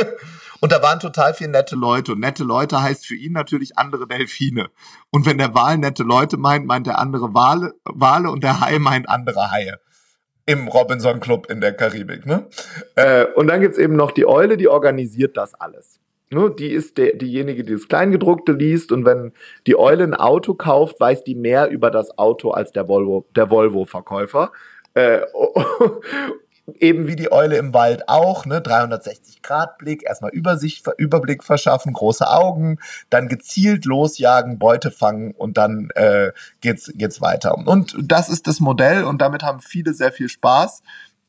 Und 0.61 0.73
da 0.73 0.83
waren 0.83 1.01
total 1.01 1.33
viele 1.33 1.51
nette 1.51 1.75
Leute. 1.75 2.13
Und 2.13 2.21
nette 2.21 2.45
Leute 2.45 2.83
heißt 2.83 3.07
für 3.07 3.15
ihn 3.15 3.33
natürlich 3.33 3.79
andere 3.79 4.07
Delfine. 4.07 4.69
Und 5.11 5.25
wenn 5.25 5.39
der 5.39 5.55
Wal 5.55 5.79
nette 5.79 6.03
Leute 6.03 6.37
meint, 6.37 6.67
meint 6.67 6.87
der 6.87 6.99
andere 6.99 7.33
Wale, 7.33 7.73
Wale 7.85 8.31
und 8.31 8.45
der 8.45 8.61
Hai 8.61 8.79
meint 8.79 9.09
andere 9.09 9.51
Haie. 9.51 9.79
Im 10.47 10.69
Robinson 10.69 11.21
Club 11.21 11.51
in 11.51 11.61
der 11.61 11.73
Karibik. 11.73 12.27
Ne? 12.27 12.47
Äh, 12.97 13.27
und 13.35 13.47
dann 13.47 13.61
gibt's 13.61 13.79
eben 13.79 13.95
noch 13.95 14.11
die 14.11 14.27
Eule, 14.27 14.57
die 14.57 14.69
organisiert 14.69 15.37
das 15.37 15.55
alles. 15.55 16.01
Ne? 16.31 16.55
Die 16.59 16.71
ist 16.71 16.99
der, 16.99 17.15
diejenige, 17.15 17.65
die 17.65 17.73
das 17.73 17.89
Kleingedruckte 17.89 18.53
liest. 18.53 18.93
Und 18.93 19.05
wenn 19.05 19.33
die 19.67 19.77
Eule 19.77 20.05
ein 20.05 20.15
Auto 20.15 20.55
kauft, 20.55 21.01
weiß 21.01 21.25
die 21.25 21.35
mehr 21.35 21.69
über 21.69 21.91
das 21.91 22.17
Auto 22.19 22.51
als 22.51 22.73
der 22.73 22.89
Volvo, 22.89 23.27
der 23.37 23.51
Volvo-Verkäufer. 23.51 24.53
Äh, 24.95 25.21
eben 26.79 27.07
wie 27.07 27.17
die 27.17 27.33
Eule 27.33 27.57
im 27.57 27.75
Wald 27.75 28.09
auch, 28.09 28.47
ne, 28.47 28.61
360 28.61 29.43
Grad 29.43 29.79
Blick, 29.79 30.05
erstmal 30.05 30.31
Übersicht, 30.31 30.87
Überblick 30.99 31.45
verschaffen, 31.45 31.93
große 31.93 32.29
Augen, 32.29 32.79
dann 33.09 33.29
gezielt 33.29 33.85
losjagen, 33.85 34.59
Beute 34.59 34.91
fangen 34.91 35.33
und 35.33 35.57
dann 35.57 35.91
äh, 35.95 36.33
geht's 36.61 36.93
geht's 36.95 37.21
weiter. 37.21 37.57
Und 37.57 37.97
das 38.01 38.29
ist 38.29 38.47
das 38.47 38.61
Modell 38.61 39.05
und 39.05 39.21
damit 39.21 39.43
haben 39.43 39.61
viele 39.61 39.95
sehr 39.95 40.13
viel 40.13 40.29
Spaß. 40.29 40.83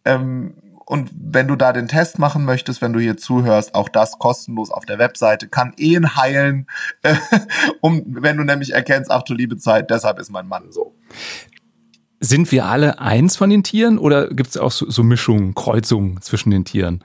Ähm, 0.06 0.54
und 0.92 1.10
wenn 1.14 1.48
du 1.48 1.56
da 1.56 1.72
den 1.72 1.88
Test 1.88 2.20
machen 2.20 2.44
möchtest, 2.44 2.82
wenn 2.82 2.92
du 2.92 3.00
hier 3.00 3.16
zuhörst, 3.16 3.76
auch 3.76 3.88
das 3.88 4.20
kostenlos 4.20 4.72
auf 4.72 4.86
der 4.86 5.00
Webseite, 5.00 5.48
kann 5.48 5.74
Ehen 5.78 6.18
heilen, 6.18 6.68
äh, 7.04 7.16
um, 7.82 8.04
wenn 8.06 8.36
du 8.36 8.44
nämlich 8.44 8.74
erkennst, 8.74 9.10
ach 9.10 9.24
du 9.24 9.34
liebe 9.34 9.56
Zeit, 9.56 9.90
deshalb 9.90 10.20
ist 10.20 10.32
mein 10.32 10.48
Mann 10.48 10.72
so. 10.72 10.94
Sind 12.24 12.52
wir 12.52 12.66
alle 12.66 13.00
eins 13.00 13.36
von 13.36 13.50
den 13.50 13.64
Tieren 13.64 13.98
oder 13.98 14.28
gibt 14.28 14.52
es 14.52 14.58
auch 14.58 14.72
so, 14.72 14.88
so 14.90 15.02
Mischungen, 15.02 15.56
Kreuzungen 15.56 16.22
zwischen 16.22 16.52
den 16.52 16.66
Tieren? 16.66 17.04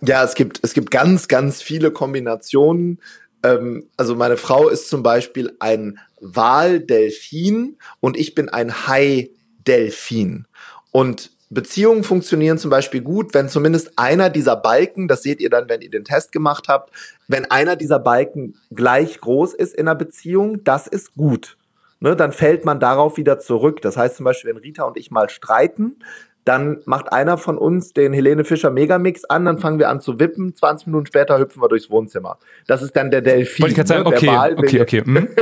Ja, 0.00 0.24
es 0.24 0.34
gibt, 0.34 0.58
es 0.62 0.74
gibt 0.74 0.90
ganz, 0.90 1.28
ganz 1.28 1.62
viele 1.62 1.92
Kombinationen. 1.92 2.98
Ähm, 3.44 3.84
also 3.96 4.16
meine 4.16 4.36
Frau 4.36 4.68
ist 4.68 4.88
zum 4.88 5.04
Beispiel 5.04 5.54
ein 5.60 6.00
Waldelfin 6.20 7.76
und 8.00 8.16
ich 8.16 8.34
bin 8.34 8.48
ein 8.48 8.88
Hai-Delfin. 8.88 10.46
Und 10.90 11.30
Beziehungen 11.48 12.02
funktionieren 12.02 12.58
zum 12.58 12.70
Beispiel 12.70 13.02
gut, 13.02 13.34
wenn 13.34 13.48
zumindest 13.48 13.96
einer 13.96 14.28
dieser 14.28 14.56
Balken, 14.56 15.06
das 15.06 15.22
seht 15.22 15.40
ihr 15.40 15.50
dann, 15.50 15.68
wenn 15.68 15.82
ihr 15.82 15.90
den 15.90 16.04
Test 16.04 16.32
gemacht 16.32 16.66
habt, 16.66 16.92
wenn 17.28 17.48
einer 17.48 17.76
dieser 17.76 18.00
Balken 18.00 18.56
gleich 18.74 19.20
groß 19.20 19.54
ist 19.54 19.74
in 19.74 19.86
einer 19.86 19.94
Beziehung, 19.94 20.64
das 20.64 20.88
ist 20.88 21.14
gut. 21.14 21.56
Ne, 22.02 22.16
dann 22.16 22.32
fällt 22.32 22.64
man 22.64 22.80
darauf 22.80 23.16
wieder 23.16 23.38
zurück. 23.38 23.80
Das 23.80 23.96
heißt 23.96 24.16
zum 24.16 24.24
Beispiel, 24.24 24.50
wenn 24.50 24.60
Rita 24.60 24.82
und 24.82 24.96
ich 24.96 25.12
mal 25.12 25.30
streiten, 25.30 26.00
dann 26.44 26.80
macht 26.84 27.12
einer 27.12 27.38
von 27.38 27.56
uns 27.56 27.92
den 27.92 28.12
Helene 28.12 28.44
Fischer 28.44 28.72
Megamix 28.72 29.24
an, 29.24 29.44
dann 29.44 29.60
fangen 29.60 29.78
wir 29.78 29.88
an 29.88 30.00
zu 30.00 30.18
wippen, 30.18 30.52
20 30.52 30.88
Minuten 30.88 31.06
später 31.06 31.38
hüpfen 31.38 31.62
wir 31.62 31.68
durchs 31.68 31.90
Wohnzimmer. 31.90 32.40
Das 32.66 32.82
ist 32.82 32.96
dann 32.96 33.12
der 33.12 33.20
Delfin. 33.20 33.62
Wollte 33.62 33.70
ich 33.70 33.76
gerade 33.76 33.88
sagen, 33.88 34.10
ne? 34.10 34.16
Der 34.18 34.58
okay, 34.58 34.80
okay, 34.80 35.00
okay. 35.00 35.04
Hm? 35.04 35.28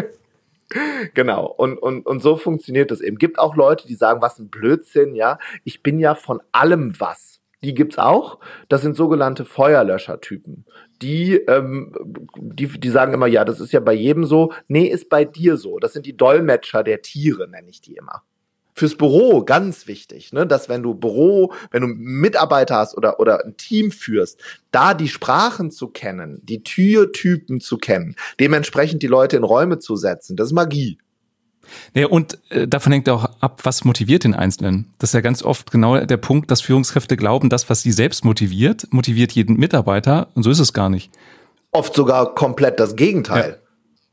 Genau. 1.15 1.47
Und, 1.47 1.79
und, 1.79 2.07
und 2.07 2.23
so 2.23 2.37
funktioniert 2.37 2.93
das 2.93 3.01
eben. 3.01 3.17
Gibt 3.17 3.41
auch 3.41 3.57
Leute, 3.57 3.89
die 3.89 3.97
sagen, 3.97 4.23
was 4.23 4.39
ein 4.39 4.51
Blödsinn, 4.51 5.17
ja. 5.17 5.41
Ich 5.65 5.83
bin 5.83 5.99
ja 5.99 6.15
von 6.15 6.41
allem 6.53 6.95
was. 7.01 7.41
Die 7.65 7.75
gibt's 7.75 7.99
auch. 7.99 8.39
Das 8.69 8.83
sind 8.83 8.95
sogenannte 8.95 9.45
Feuerlöscher-Typen. 9.45 10.67
Die, 11.03 11.35
ähm, 11.35 11.95
die, 12.37 12.67
die 12.67 12.91
sagen 12.91 13.15
immer, 13.15 13.27
ja, 13.27 13.45
das 13.45 13.61
ist 13.61 13.73
ja 13.73 13.81
bei 13.81 13.95
jedem 13.95 14.25
so. 14.25 14.53
Nee, 14.69 14.87
ist 14.87 15.09
bei 15.09 15.25
dir 15.25 15.57
so. 15.57 15.79
Das 15.79 15.93
sind 15.93 16.07
die 16.07 16.17
Dolmetscher 16.17 16.83
der 16.83 17.03
Tiere, 17.03 17.49
nenne 17.49 17.71
ich 17.71 17.81
die 17.81 17.95
immer. 17.95 18.23
Fürs 18.75 18.95
Büro 18.95 19.45
ganz 19.45 19.87
wichtig, 19.87 20.33
ne, 20.33 20.47
dass 20.47 20.69
wenn 20.69 20.83
du 20.83 20.95
Büro, 20.95 21.53
wenn 21.71 21.83
du 21.83 21.89
Mitarbeiter 21.89 22.77
hast 22.77 22.97
oder, 22.97 23.21
oder 23.21 23.45
ein 23.45 23.57
Team 23.57 23.91
führst, 23.91 24.41
da 24.71 24.95
die 24.95 25.09
Sprachen 25.09 25.71
zu 25.71 25.89
kennen, 25.89 26.41
die 26.45 26.63
Türtypen 26.63 27.61
zu 27.61 27.79
kennen, 27.79 28.17
dementsprechend 28.39 29.03
die 29.03 29.09
Leute 29.09 29.37
in 29.37 29.45
Räume 29.45 29.81
zu 29.81 29.97
setzen, 29.97 30.37
das 30.37 30.49
ist 30.49 30.53
Magie. 30.53 30.99
Ja, 31.95 32.07
und 32.07 32.39
äh, 32.51 32.67
davon 32.69 32.93
hängt 32.93 33.09
auch 33.09 33.25
ab, 33.41 33.61
was 33.65 33.85
motiviert 33.85 34.25
den 34.25 34.35
Einzelnen. 34.35 34.93
Das 34.99 35.11
ist 35.11 35.15
ja 35.15 35.21
ganz 35.21 35.43
oft 35.43 35.71
genau 35.71 35.99
der 35.99 36.17
Punkt, 36.17 36.51
dass 36.51 36.61
Führungskräfte 36.61 37.17
glauben, 37.17 37.49
das, 37.49 37.69
was 37.71 37.83
sie 37.83 37.93
selbst 37.93 38.25
motiviert, 38.25 38.87
motiviert 38.91 39.33
jeden 39.33 39.57
Mitarbeiter. 39.57 40.29
Und 40.35 40.43
so 40.43 40.51
ist 40.51 40.61
es 40.61 40.73
gar 40.73 40.89
nicht. 40.89 41.11
Oft 41.73 41.95
sogar 41.95 42.35
komplett 42.35 42.81
das 42.81 42.97
Gegenteil. 42.97 43.51
Ja. 43.51 43.69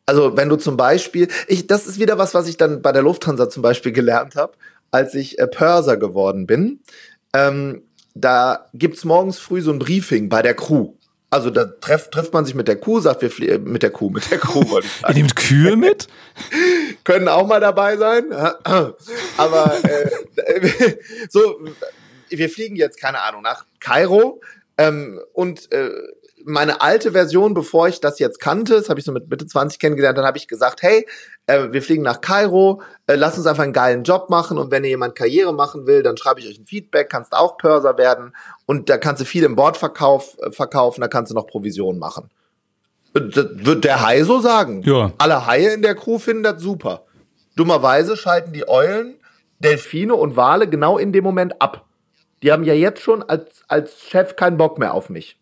Also 0.06 0.38
wenn 0.38 0.50
du 0.50 0.56
zum 0.56 0.78
Beispiel, 0.78 1.28
ich, 1.48 1.67
das 1.67 1.86
ist 1.86 2.00
wieder 2.00 2.17
was, 2.17 2.34
was 2.34 2.48
ich 2.48 2.58
dann 2.58 2.82
bei 2.82 2.91
der 2.91 3.02
Lufthansa 3.02 3.50
zum 3.50 3.62
Beispiel 3.62 3.91
gelernt 3.91 4.36
habe, 4.36 4.54
als 4.91 5.13
ich 5.13 5.38
äh, 5.39 5.48
Pörser 5.48 5.98
geworden 5.98 6.48
bin. 6.48 6.80
Ähm, 7.34 7.84
da 8.15 8.67
gibt's 8.74 9.06
morgens 9.06 9.38
früh 9.38 9.62
so 9.62 9.72
ein 9.72 9.80
Briefing 9.80 10.30
bei 10.30 10.41
der 10.41 10.56
Crew. 10.56 10.93
Also 11.30 11.50
da 11.50 11.66
trefft, 11.66 12.12
trifft 12.12 12.32
man 12.32 12.46
sich 12.46 12.56
mit 12.56 12.70
der 12.70 12.78
Kuh, 12.78 13.02
sagt 13.02 13.22
wir 13.22 13.30
fliegen 13.30 13.70
mit 13.70 13.84
der 13.84 13.90
Kuh, 13.90 14.10
mit 14.10 14.32
der 14.32 14.40
Kuh 14.40 14.70
wollte 14.70 14.88
ich 14.88 14.94
sagen. 14.94 15.13
Ihr 15.13 15.24
nehmt 15.24 15.36
Kühe 15.36 15.76
mit? 15.76 16.08
Können 17.04 17.28
auch 17.28 17.46
mal 17.46 17.60
dabei 17.60 17.98
sein. 17.98 18.32
Aber 19.38 19.74
äh, 19.84 20.98
so, 21.30 21.60
wir 22.30 22.50
fliegen 22.50 22.78
jetzt, 22.78 23.00
keine 23.00 23.22
Ahnung, 23.22 23.42
nach 23.42 23.66
Kairo. 23.80 24.40
Ähm, 24.78 25.20
und 25.34 25.72
äh, 25.72 25.90
meine 26.48 26.82
alte 26.82 27.12
Version, 27.12 27.54
bevor 27.54 27.88
ich 27.88 28.00
das 28.00 28.20
jetzt 28.20 28.40
kannte, 28.40 28.74
das 28.74 28.90
habe 28.90 29.00
ich 29.00 29.06
so 29.06 29.12
mit 29.12 29.30
Mitte 29.30 29.46
20 29.46 29.80
kennengelernt, 29.80 30.18
dann 30.18 30.26
habe 30.26 30.38
ich 30.38 30.48
gesagt, 30.48 30.82
hey, 30.82 31.06
äh, 31.46 31.72
wir 31.72 31.82
fliegen 31.82 32.04
nach 32.04 32.22
Kairo, 32.22 32.82
äh, 33.06 33.16
lass 33.16 33.38
uns 33.38 33.46
einfach 33.46 33.64
einen 33.64 33.74
geilen 33.74 34.04
Job 34.04 34.30
machen 34.30 34.58
und 34.58 34.72
wenn 34.72 34.84
ihr 34.84 34.92
jemand 34.92 35.16
Karriere 35.16 35.54
machen 35.54 35.86
will, 35.86 36.04
dann 36.04 36.18
schreibe 36.18 36.40
ich 36.40 36.48
euch 36.48 36.58
ein 36.58 36.66
Feedback, 36.66 37.10
kannst 37.10 37.34
auch 37.34 37.58
Pörser 37.58 37.98
werden 37.98 38.34
und 38.66 38.90
da 38.90 38.98
kannst 38.98 39.22
du 39.22 39.26
viel 39.26 39.44
im 39.44 39.56
Bordverkauf 39.56 40.38
äh, 40.40 40.52
verkaufen, 40.52 41.02
da 41.02 41.08
kannst 41.08 41.32
du 41.32 41.36
noch 41.36 41.48
Provisionen 41.48 42.00
machen. 42.00 42.30
Das 43.14 43.48
wird 43.52 43.84
der 43.84 44.06
Hai 44.06 44.24
so 44.24 44.40
sagen. 44.40 44.84
Ja. 44.84 45.12
Alle 45.18 45.46
Haie 45.46 45.74
in 45.74 45.82
der 45.82 45.96
Crew 45.96 46.20
finden 46.20 46.44
das 46.44 46.62
super. 46.62 47.06
Dummerweise 47.56 48.16
schalten 48.16 48.54
die 48.54 48.68
Eulen, 48.68 49.16
Delfine 49.60 50.14
und 50.16 50.36
Wale 50.36 50.70
genau 50.70 50.98
in 50.98 51.12
dem 51.12 51.24
Moment 51.24 51.62
ab. 51.62 51.86
Die 52.44 52.52
haben 52.52 52.64
ja 52.64 52.74
jetzt 52.74 53.02
schon 53.02 53.24
als, 53.24 53.64
als 53.68 54.02
Chef 54.02 54.36
keinen 54.36 54.58
Bock 54.58 54.78
mehr 54.78 54.94
auf 54.94 55.10
mich. 55.10 55.40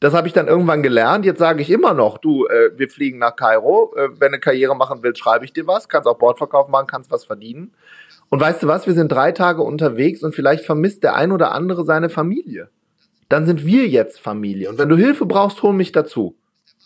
Das 0.00 0.14
habe 0.14 0.28
ich 0.28 0.32
dann 0.32 0.46
irgendwann 0.46 0.82
gelernt. 0.82 1.24
Jetzt 1.24 1.38
sage 1.38 1.62
ich 1.62 1.70
immer 1.70 1.92
noch, 1.92 2.18
du, 2.18 2.46
äh, 2.46 2.70
wir 2.76 2.88
fliegen 2.88 3.18
nach 3.18 3.34
Kairo. 3.34 3.94
Äh, 3.96 4.08
wenn 4.20 4.32
du 4.32 4.38
Karriere 4.38 4.76
machen 4.76 5.00
willst, 5.02 5.20
schreibe 5.20 5.44
ich 5.44 5.52
dir 5.52 5.66
was. 5.66 5.88
Kannst 5.88 6.08
auch 6.08 6.18
Bordverkauf 6.18 6.68
machen, 6.68 6.86
kannst 6.86 7.10
was 7.10 7.24
verdienen. 7.24 7.72
Und 8.28 8.40
weißt 8.40 8.62
du 8.62 8.66
was? 8.68 8.86
Wir 8.86 8.94
sind 8.94 9.10
drei 9.10 9.32
Tage 9.32 9.62
unterwegs 9.62 10.22
und 10.22 10.34
vielleicht 10.34 10.64
vermisst 10.64 11.02
der 11.02 11.16
ein 11.16 11.32
oder 11.32 11.52
andere 11.52 11.84
seine 11.84 12.10
Familie. 12.10 12.68
Dann 13.28 13.46
sind 13.46 13.64
wir 13.64 13.86
jetzt 13.88 14.20
Familie. 14.20 14.70
Und 14.70 14.78
wenn 14.78 14.88
du 14.88 14.96
Hilfe 14.96 15.26
brauchst, 15.26 15.62
hol 15.62 15.72
mich 15.72 15.92
dazu. 15.92 16.36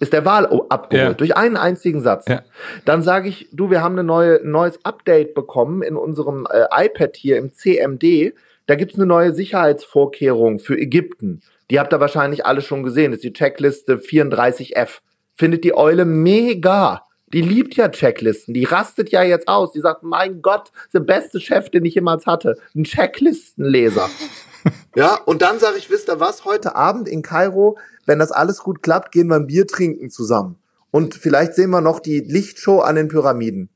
Ist 0.01 0.13
der 0.13 0.25
Wahl 0.25 0.47
abgeholt 0.69 1.09
ja. 1.09 1.15
durch 1.15 1.37
einen 1.37 1.57
einzigen 1.57 2.01
Satz. 2.01 2.27
Ja. 2.27 2.43
Dann 2.85 3.03
sage 3.03 3.29
ich, 3.29 3.49
du, 3.53 3.71
wir 3.71 3.83
haben 3.83 3.93
eine 3.93 4.05
neue, 4.05 4.41
ein 4.41 4.51
neues 4.51 4.85
Update 4.85 5.35
bekommen 5.35 5.83
in 5.83 5.97
unserem 5.97 6.47
äh, 6.51 6.87
iPad 6.87 7.17
hier 7.17 7.37
im 7.37 7.53
CMD. 7.53 8.35
Da 8.67 8.75
gibt's 8.77 8.97
eine 8.97 9.07
neue 9.07 9.35
Sicherheitsvorkehrung 9.35 10.59
für 10.59 10.79
Ägypten. 10.79 11.41
Die 11.71 11.81
habt 11.81 11.93
ihr 11.93 12.01
wahrscheinlich 12.01 12.47
alle 12.47 12.61
schon 12.61 12.83
gesehen. 12.83 13.11
Das 13.11 13.19
ist 13.19 13.25
die 13.25 13.33
Checkliste 13.33 13.97
34F. 13.97 15.01
Findet 15.35 15.65
die 15.65 15.75
Eule 15.75 16.05
mega. 16.05 17.07
Die 17.33 17.41
liebt 17.41 17.75
ja 17.77 17.89
Checklisten. 17.89 18.53
Die 18.53 18.65
rastet 18.65 19.11
ja 19.11 19.23
jetzt 19.23 19.49
aus. 19.49 19.73
Die 19.73 19.81
sagt, 19.81 20.03
mein 20.03 20.43
Gott, 20.43 20.71
der 20.93 21.01
beste 21.01 21.41
Chef, 21.41 21.71
den 21.71 21.85
ich 21.85 21.95
jemals 21.95 22.27
hatte. 22.27 22.57
Ein 22.75 22.85
Checklistenleser. 22.85 24.09
ja, 24.95 25.15
und 25.25 25.43
dann 25.43 25.59
sage 25.59 25.79
ich, 25.79 25.91
wisst 25.91 26.09
ihr 26.09 26.21
was? 26.21 26.45
Heute 26.45 26.77
Abend 26.77 27.09
in 27.09 27.23
Kairo, 27.23 27.79
wenn 28.07 28.19
das 28.19 28.33
alles 28.33 28.59
gut 28.59 28.83
klappt, 28.83 29.13
gehen 29.13 29.29
wir 29.29 29.37
ein 29.37 29.47
Bier 29.47 29.67
trinken 29.67 30.11
zusammen. 30.11 30.59
Und 30.91 31.15
vielleicht 31.15 31.55
sehen 31.55 31.71
wir 31.71 31.81
noch 31.81 32.01
die 32.01 32.21
Lichtshow 32.21 32.81
an 32.81 32.97
den 32.97 33.09
Pyramiden. 33.09 33.71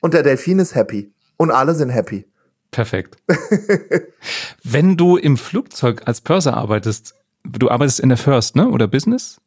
Und 0.00 0.14
der 0.14 0.22
Delfin 0.22 0.58
ist 0.58 0.74
happy. 0.74 1.12
Und 1.36 1.50
alle 1.50 1.74
sind 1.74 1.90
happy. 1.90 2.26
Perfekt. 2.76 3.16
Wenn 4.62 4.98
du 4.98 5.16
im 5.16 5.38
Flugzeug 5.38 6.02
als 6.04 6.20
Purser 6.20 6.58
arbeitest, 6.58 7.14
du 7.42 7.70
arbeitest 7.70 8.00
in 8.00 8.10
der 8.10 8.18
First, 8.18 8.54
ne? 8.54 8.68
Oder 8.68 8.86
Business? 8.86 9.40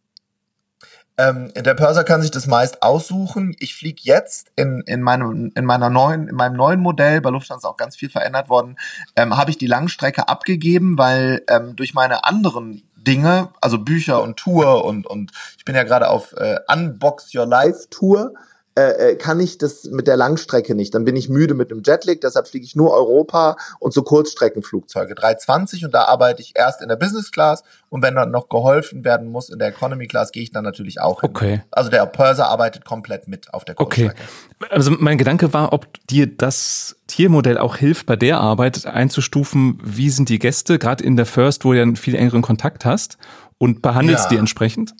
Ähm, 1.15 1.53
der 1.55 1.75
Purser 1.75 2.03
kann 2.03 2.23
sich 2.23 2.31
das 2.31 2.47
meist 2.47 2.81
aussuchen. 2.81 3.55
Ich 3.59 3.75
fliege 3.75 4.01
jetzt 4.01 4.51
in, 4.55 4.81
in, 4.87 5.03
meinem, 5.03 5.51
in 5.53 5.63
meiner 5.63 5.91
neuen, 5.91 6.27
in 6.27 6.33
meinem 6.33 6.55
neuen 6.55 6.79
Modell, 6.79 7.21
bei 7.21 7.29
Lufthansa 7.29 7.67
ist 7.67 7.71
auch 7.71 7.77
ganz 7.77 7.95
viel 7.95 8.09
verändert 8.09 8.49
worden, 8.49 8.79
ähm, 9.15 9.37
habe 9.37 9.51
ich 9.51 9.59
die 9.59 9.67
Langstrecke 9.67 10.27
abgegeben, 10.27 10.97
weil 10.97 11.43
ähm, 11.49 11.75
durch 11.75 11.93
meine 11.93 12.23
anderen 12.23 12.81
Dinge, 12.95 13.49
also 13.61 13.77
Bücher 13.77 14.23
und 14.23 14.37
Tour 14.37 14.85
und, 14.85 15.05
und 15.05 15.31
ich 15.55 15.65
bin 15.65 15.75
ja 15.75 15.83
gerade 15.83 16.09
auf 16.09 16.33
äh, 16.33 16.61
Unbox 16.67 17.35
Your 17.35 17.45
Life 17.45 17.89
Tour, 17.91 18.33
äh, 18.79 19.11
äh, 19.11 19.15
kann 19.15 19.41
ich 19.41 19.57
das 19.57 19.83
mit 19.85 20.07
der 20.07 20.15
Langstrecke 20.15 20.73
nicht. 20.73 20.95
Dann 20.95 21.03
bin 21.03 21.17
ich 21.17 21.27
müde 21.27 21.53
mit 21.53 21.69
dem 21.69 21.81
Jetlag, 21.83 22.17
deshalb 22.23 22.47
fliege 22.47 22.63
ich 22.63 22.77
nur 22.77 22.93
Europa 22.93 23.57
und 23.79 23.93
so 23.93 24.03
Kurzstreckenflugzeuge. 24.03 25.15
320 25.15 25.83
und 25.83 25.93
da 25.93 26.05
arbeite 26.05 26.41
ich 26.41 26.53
erst 26.55 26.81
in 26.81 26.87
der 26.87 26.95
Business 26.95 27.31
Class 27.31 27.63
und 27.89 28.01
wenn 28.03 28.15
dann 28.15 28.31
noch 28.31 28.47
geholfen 28.47 29.03
werden 29.03 29.27
muss 29.27 29.49
in 29.49 29.59
der 29.59 29.67
Economy 29.67 30.07
Class, 30.07 30.31
gehe 30.31 30.43
ich 30.43 30.51
dann 30.51 30.63
natürlich 30.63 31.01
auch 31.01 31.19
hin. 31.21 31.29
Okay. 31.29 31.61
Also 31.71 31.89
der 31.89 32.05
Purser 32.05 32.47
arbeitet 32.47 32.85
komplett 32.85 33.27
mit 33.27 33.53
auf 33.53 33.65
der 33.65 33.75
Kurzstrecke. 33.75 34.15
Okay. 34.59 34.69
Also 34.69 34.91
mein 34.97 35.17
Gedanke 35.17 35.51
war, 35.53 35.73
ob 35.73 35.87
dir 36.07 36.27
das 36.27 36.95
Tiermodell 37.07 37.57
auch 37.57 37.75
hilft, 37.75 38.05
bei 38.05 38.15
der 38.15 38.39
Arbeit 38.39 38.85
einzustufen, 38.85 39.79
wie 39.83 40.09
sind 40.09 40.29
die 40.29 40.39
Gäste, 40.39 40.79
gerade 40.79 41.03
in 41.03 41.17
der 41.17 41.25
First, 41.25 41.65
wo 41.65 41.71
du 41.71 41.77
ja 41.77 41.83
einen 41.83 41.97
viel 41.97 42.15
engeren 42.15 42.41
Kontakt 42.41 42.85
hast 42.85 43.17
und 43.57 43.81
behandelst 43.81 44.25
ja. 44.25 44.29
die 44.29 44.37
entsprechend? 44.37 44.93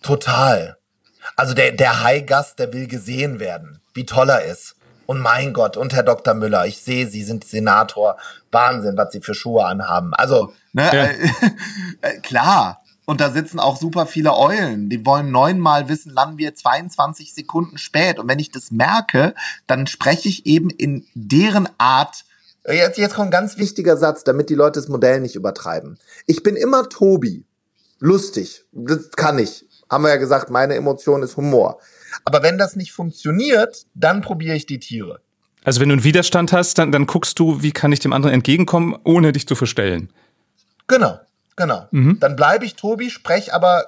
Total. 0.00 0.78
Also 1.36 1.54
der, 1.54 1.72
der 1.72 2.02
High-Gast, 2.02 2.58
der 2.58 2.72
will 2.72 2.86
gesehen 2.86 3.40
werden, 3.40 3.80
wie 3.94 4.06
toll 4.06 4.30
er 4.30 4.44
ist. 4.44 4.76
Und 5.06 5.20
mein 5.20 5.52
Gott, 5.52 5.76
und 5.76 5.92
Herr 5.92 6.02
Dr. 6.02 6.34
Müller, 6.34 6.66
ich 6.66 6.80
sehe, 6.80 7.06
Sie 7.06 7.22
sind 7.22 7.44
Senator. 7.44 8.16
Wahnsinn, 8.50 8.96
was 8.96 9.12
Sie 9.12 9.20
für 9.20 9.34
Schuhe 9.34 9.64
anhaben. 9.64 10.14
Also, 10.14 10.52
ne, 10.72 10.84
ja. 10.84 11.04
äh, 11.04 11.28
äh, 12.00 12.20
klar. 12.20 12.80
Und 13.06 13.20
da 13.20 13.30
sitzen 13.30 13.60
auch 13.60 13.76
super 13.76 14.06
viele 14.06 14.34
Eulen. 14.34 14.88
Die 14.88 15.04
wollen 15.04 15.30
neunmal 15.30 15.88
wissen, 15.90 16.12
landen 16.12 16.38
wir 16.38 16.54
22 16.54 17.34
Sekunden 17.34 17.76
spät. 17.76 18.18
Und 18.18 18.28
wenn 18.28 18.38
ich 18.38 18.50
das 18.50 18.70
merke, 18.70 19.34
dann 19.66 19.86
spreche 19.86 20.28
ich 20.28 20.46
eben 20.46 20.70
in 20.70 21.06
deren 21.14 21.68
Art. 21.76 22.24
Jetzt, 22.66 22.96
jetzt 22.96 23.14
kommt 23.14 23.28
ein 23.28 23.30
ganz 23.30 23.58
wichtiger 23.58 23.98
Satz, 23.98 24.24
damit 24.24 24.48
die 24.48 24.54
Leute 24.54 24.80
das 24.80 24.88
Modell 24.88 25.20
nicht 25.20 25.36
übertreiben. 25.36 25.98
Ich 26.26 26.42
bin 26.42 26.56
immer 26.56 26.88
Tobi. 26.88 27.44
Lustig. 27.98 28.64
Das 28.72 29.10
kann 29.10 29.38
ich 29.38 29.66
haben 29.94 30.04
wir 30.04 30.10
ja 30.10 30.16
gesagt, 30.16 30.50
meine 30.50 30.74
Emotion 30.74 31.22
ist 31.22 31.36
Humor. 31.36 31.78
Aber 32.24 32.42
wenn 32.42 32.58
das 32.58 32.76
nicht 32.76 32.92
funktioniert, 32.92 33.86
dann 33.94 34.20
probiere 34.20 34.56
ich 34.56 34.66
die 34.66 34.78
Tiere. 34.78 35.20
Also 35.64 35.80
wenn 35.80 35.88
du 35.88 35.94
einen 35.94 36.04
Widerstand 36.04 36.52
hast, 36.52 36.78
dann, 36.78 36.92
dann 36.92 37.06
guckst 37.06 37.38
du, 37.38 37.62
wie 37.62 37.72
kann 37.72 37.92
ich 37.92 38.00
dem 38.00 38.12
anderen 38.12 38.34
entgegenkommen, 38.34 38.94
ohne 39.04 39.32
dich 39.32 39.48
zu 39.48 39.54
verstellen. 39.54 40.10
Genau, 40.86 41.18
genau. 41.56 41.88
Mhm. 41.90 42.18
Dann 42.20 42.36
bleibe 42.36 42.66
ich 42.66 42.76
Tobi, 42.76 43.10
sprech 43.10 43.54
aber 43.54 43.86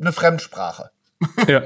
eine 0.00 0.12
Fremdsprache. 0.12 0.90
Ja. 1.46 1.64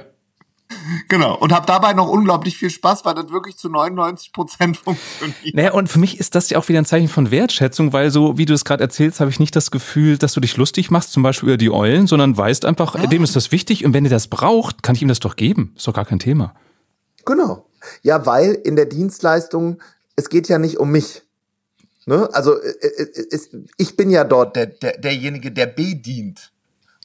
Genau. 1.09 1.37
Und 1.37 1.53
habe 1.53 1.67
dabei 1.67 1.93
noch 1.93 2.09
unglaublich 2.09 2.57
viel 2.57 2.71
Spaß, 2.71 3.05
weil 3.05 3.15
das 3.15 3.31
wirklich 3.31 3.57
zu 3.57 3.69
99 3.69 4.33
Prozent 4.33 4.77
funktioniert. 4.77 5.55
Naja, 5.55 5.73
und 5.73 5.89
für 5.89 5.99
mich 5.99 6.19
ist 6.21 6.35
das 6.35 6.51
ja 6.51 6.59
auch 6.59 6.69
wieder 6.69 6.79
ein 6.79 6.85
Zeichen 6.85 7.09
von 7.09 7.31
Wertschätzung, 7.31 7.93
weil 7.93 8.11
so, 8.11 8.39
wie 8.39 8.47
du 8.47 8.55
es 8.55 8.65
gerade 8.65 8.83
erzählst, 8.83 9.21
habe 9.21 9.31
ich 9.31 9.41
nicht 9.41 9.55
das 9.57 9.71
Gefühl, 9.71 10.19
dass 10.19 10.33
du 10.33 10.41
dich 10.41 10.57
lustig 10.57 10.91
machst, 10.91 11.13
zum 11.13 11.23
Beispiel 11.23 11.51
über 11.51 11.57
die 11.57 11.71
Eulen, 11.71 12.07
sondern 12.07 12.37
weißt 12.37 12.65
einfach, 12.65 12.95
ja. 12.95 13.07
dem 13.07 13.25
ist 13.25 13.37
das 13.37 13.53
wichtig 13.53 13.85
und 13.85 13.95
wenn 13.95 14.05
ihr 14.05 14.11
das 14.11 14.29
braucht, 14.29 14.83
kann 14.83 14.95
ich 14.95 15.03
ihm 15.03 15.09
das 15.09 15.21
doch 15.21 15.37
geben. 15.37 15.73
Ist 15.77 15.87
doch 15.87 15.95
gar 15.95 16.05
kein 16.05 16.19
Thema. 16.19 16.55
Genau. 17.25 17.67
Ja, 18.03 18.25
weil 18.27 18.53
in 18.53 18.77
der 18.77 18.87
Dienstleistung, 18.87 19.81
es 20.17 20.29
geht 20.29 20.49
ja 20.49 20.59
nicht 20.59 20.79
um 20.79 20.91
mich. 20.91 21.23
Ne? 22.07 22.29
Also 22.33 22.61
äh, 22.61 22.69
äh, 22.69 23.37
ich 23.77 23.97
bin 23.97 24.11
ja 24.11 24.25
dort 24.25 24.57
der, 24.57 24.67
der, 24.67 24.99
derjenige, 24.99 25.53
der 25.53 25.67
bedient. 25.67 26.52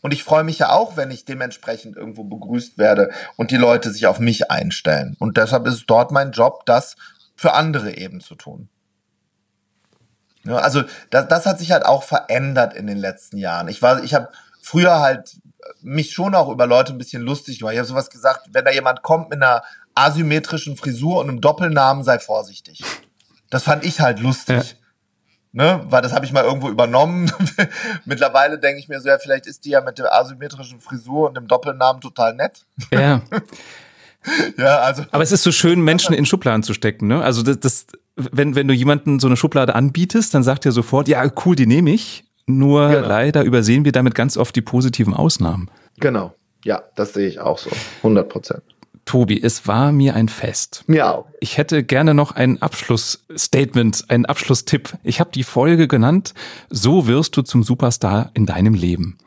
Und 0.08 0.14
ich 0.14 0.24
freue 0.24 0.46
mich 0.46 0.60
ja 0.60 0.70
auch, 0.70 0.96
wenn 0.96 1.12
ich 1.12 1.26
dementsprechend 1.26 1.98
irgendwo 1.98 2.24
begrüßt 2.24 2.78
werde 2.78 3.12
und 3.36 3.52
die 3.52 3.58
Leute 3.58 3.92
sich 3.92 4.08
auf 4.08 4.20
mich 4.20 4.50
einstellen. 4.50 5.18
Und 5.20 5.36
deshalb 5.36 5.68
ist 5.68 5.74
es 5.74 5.86
dort 5.86 6.12
mein 6.12 6.32
Job, 6.32 6.66
das 6.66 6.96
für 7.36 7.52
andere 7.52 7.98
eben 7.98 8.22
zu 8.22 8.36
tun. 8.36 8.70
Ja, 10.46 10.60
also 10.60 10.84
das, 11.10 11.28
das 11.28 11.46
hat 11.46 11.60
sich 11.60 11.74
halt 11.74 11.86
auch 11.86 12.04
verändert 12.04 12.74
in 12.74 12.88
den 12.88 12.98
letzten 12.98 13.38
Jahren. 13.38 13.68
Ich 13.68 13.82
war, 13.82 14.02
ich 14.02 14.14
habe 14.14 14.30
früher 14.62 15.02
halt 15.02 15.42
mich 15.82 16.14
schon 16.14 16.36
auch 16.36 16.48
über 16.48 16.68
Leute 16.68 16.94
ein 16.94 16.98
bisschen 16.98 17.22
lustig 17.22 17.60
gemacht. 17.60 17.74
Ich 17.74 17.80
habe 17.80 17.90
sowas 17.90 18.10
gesagt, 18.10 18.48
wenn 18.54 18.64
da 18.64 18.72
jemand 18.72 19.02
kommt 19.02 19.30
mit 19.30 19.44
einer 19.44 19.62
asymmetrischen 19.94 20.78
Frisur 20.78 21.20
und 21.20 21.28
einem 21.28 21.42
Doppelnamen, 21.42 22.06
sei 22.06 22.18
vorsichtig. 22.20 22.82
Das 23.50 23.64
fand 23.64 23.84
ich 23.84 24.00
halt 24.00 24.22
lustig. 24.22 24.56
Ja. 24.72 24.87
Ne, 25.58 25.82
weil 25.90 26.04
das 26.04 26.14
habe 26.14 26.24
ich 26.24 26.32
mal 26.32 26.44
irgendwo 26.44 26.70
übernommen. 26.70 27.32
Mittlerweile 28.06 28.60
denke 28.60 28.80
ich 28.80 28.90
mir 28.90 29.02
so, 29.02 29.10
ja, 29.10 29.18
vielleicht 29.18 29.48
ist 29.48 29.66
die 29.66 29.72
ja 29.72 29.82
mit 29.82 29.98
der 29.98 30.14
asymmetrischen 30.14 30.80
Frisur 30.80 31.30
und 31.30 31.36
dem 31.36 31.48
Doppelnamen 31.48 32.00
total 32.00 32.36
nett. 32.36 32.64
Ja. 32.92 33.24
ja, 34.58 34.78
also. 34.82 35.02
Aber 35.10 35.24
es 35.24 35.32
ist 35.32 35.42
so 35.42 35.52
schön, 35.52 35.82
Menschen 35.82 36.14
in 36.14 36.28
Schubladen 36.28 36.62
zu 36.62 36.76
stecken, 36.76 37.08
ne? 37.08 37.24
Also 37.24 37.42
das, 37.42 37.60
das 37.60 37.88
wenn, 38.16 38.54
wenn 38.54 38.68
du 38.68 38.76
jemanden 38.76 39.20
so 39.20 39.26
eine 39.26 39.36
Schublade 39.36 39.74
anbietest, 39.74 40.32
dann 40.36 40.44
sagt 40.44 40.64
er 40.68 40.72
sofort, 40.72 41.08
ja, 41.08 41.28
cool, 41.44 41.56
die 41.56 41.66
nehme 41.66 41.90
ich. 41.90 42.24
Nur 42.46 42.90
genau. 42.90 43.08
leider 43.08 43.42
übersehen 43.42 43.84
wir 43.84 43.92
damit 43.92 44.14
ganz 44.14 44.38
oft 44.38 44.56
die 44.56 44.62
positiven 44.62 45.16
Ausnahmen. 45.16 45.72
Genau. 46.00 46.36
Ja, 46.66 46.84
das 46.96 47.14
sehe 47.14 47.28
ich 47.28 47.40
auch 47.40 47.58
so. 47.58 47.72
100 48.04 48.30
Prozent. 48.30 48.62
Tobi, 49.08 49.42
es 49.42 49.68
war 49.68 49.92
mir 49.92 50.16
ein 50.16 50.30
Fest. 50.30 50.84
Auch. 51.02 51.26
Ich 51.40 51.58
hätte 51.58 51.84
gerne 51.84 52.14
noch 52.14 52.32
ein 52.34 52.62
Abschlussstatement, 52.62 54.06
einen 54.10 54.26
Abschlusstipp. 54.26 54.94
Ich 55.04 55.20
habe 55.20 55.32
die 55.34 55.44
Folge 55.44 55.88
genannt, 55.88 56.34
so 56.70 57.08
wirst 57.08 57.36
du 57.38 57.42
zum 57.42 57.64
Superstar 57.64 58.30
in 58.36 58.46
deinem 58.46 58.76
Leben. 58.76 59.18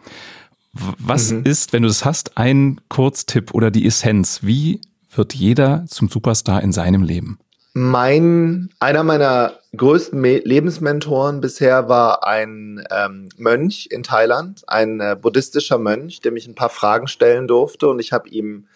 Was 0.72 1.32
mhm. 1.32 1.42
ist, 1.44 1.72
wenn 1.72 1.82
du 1.82 1.88
das 1.88 2.04
hast, 2.04 2.36
ein 2.38 2.80
Kurztipp 2.88 3.52
oder 3.54 3.72
die 3.72 3.86
Essenz? 3.86 4.40
Wie 4.42 4.80
wird 5.12 5.34
jeder 5.34 5.84
zum 5.88 6.08
Superstar 6.08 6.62
in 6.62 6.72
seinem 6.72 7.02
Leben? 7.02 7.38
Mein, 7.72 8.70
einer 8.80 9.04
meiner 9.04 9.54
größten 9.76 10.20
Me 10.20 10.38
Lebensmentoren 10.38 11.40
bisher 11.40 11.88
war 11.88 12.26
ein 12.26 12.84
ähm, 12.90 13.28
Mönch 13.36 13.88
in 13.90 14.02
Thailand, 14.02 14.62
ein 14.66 15.00
äh, 15.00 15.16
buddhistischer 15.20 15.78
Mönch, 15.78 16.20
der 16.20 16.32
mich 16.32 16.48
ein 16.48 16.56
paar 16.56 16.70
Fragen 16.70 17.06
stellen 17.06 17.46
durfte 17.46 17.88
und 17.88 18.00
ich 18.00 18.12
habe 18.12 18.28
ihm, 18.28 18.66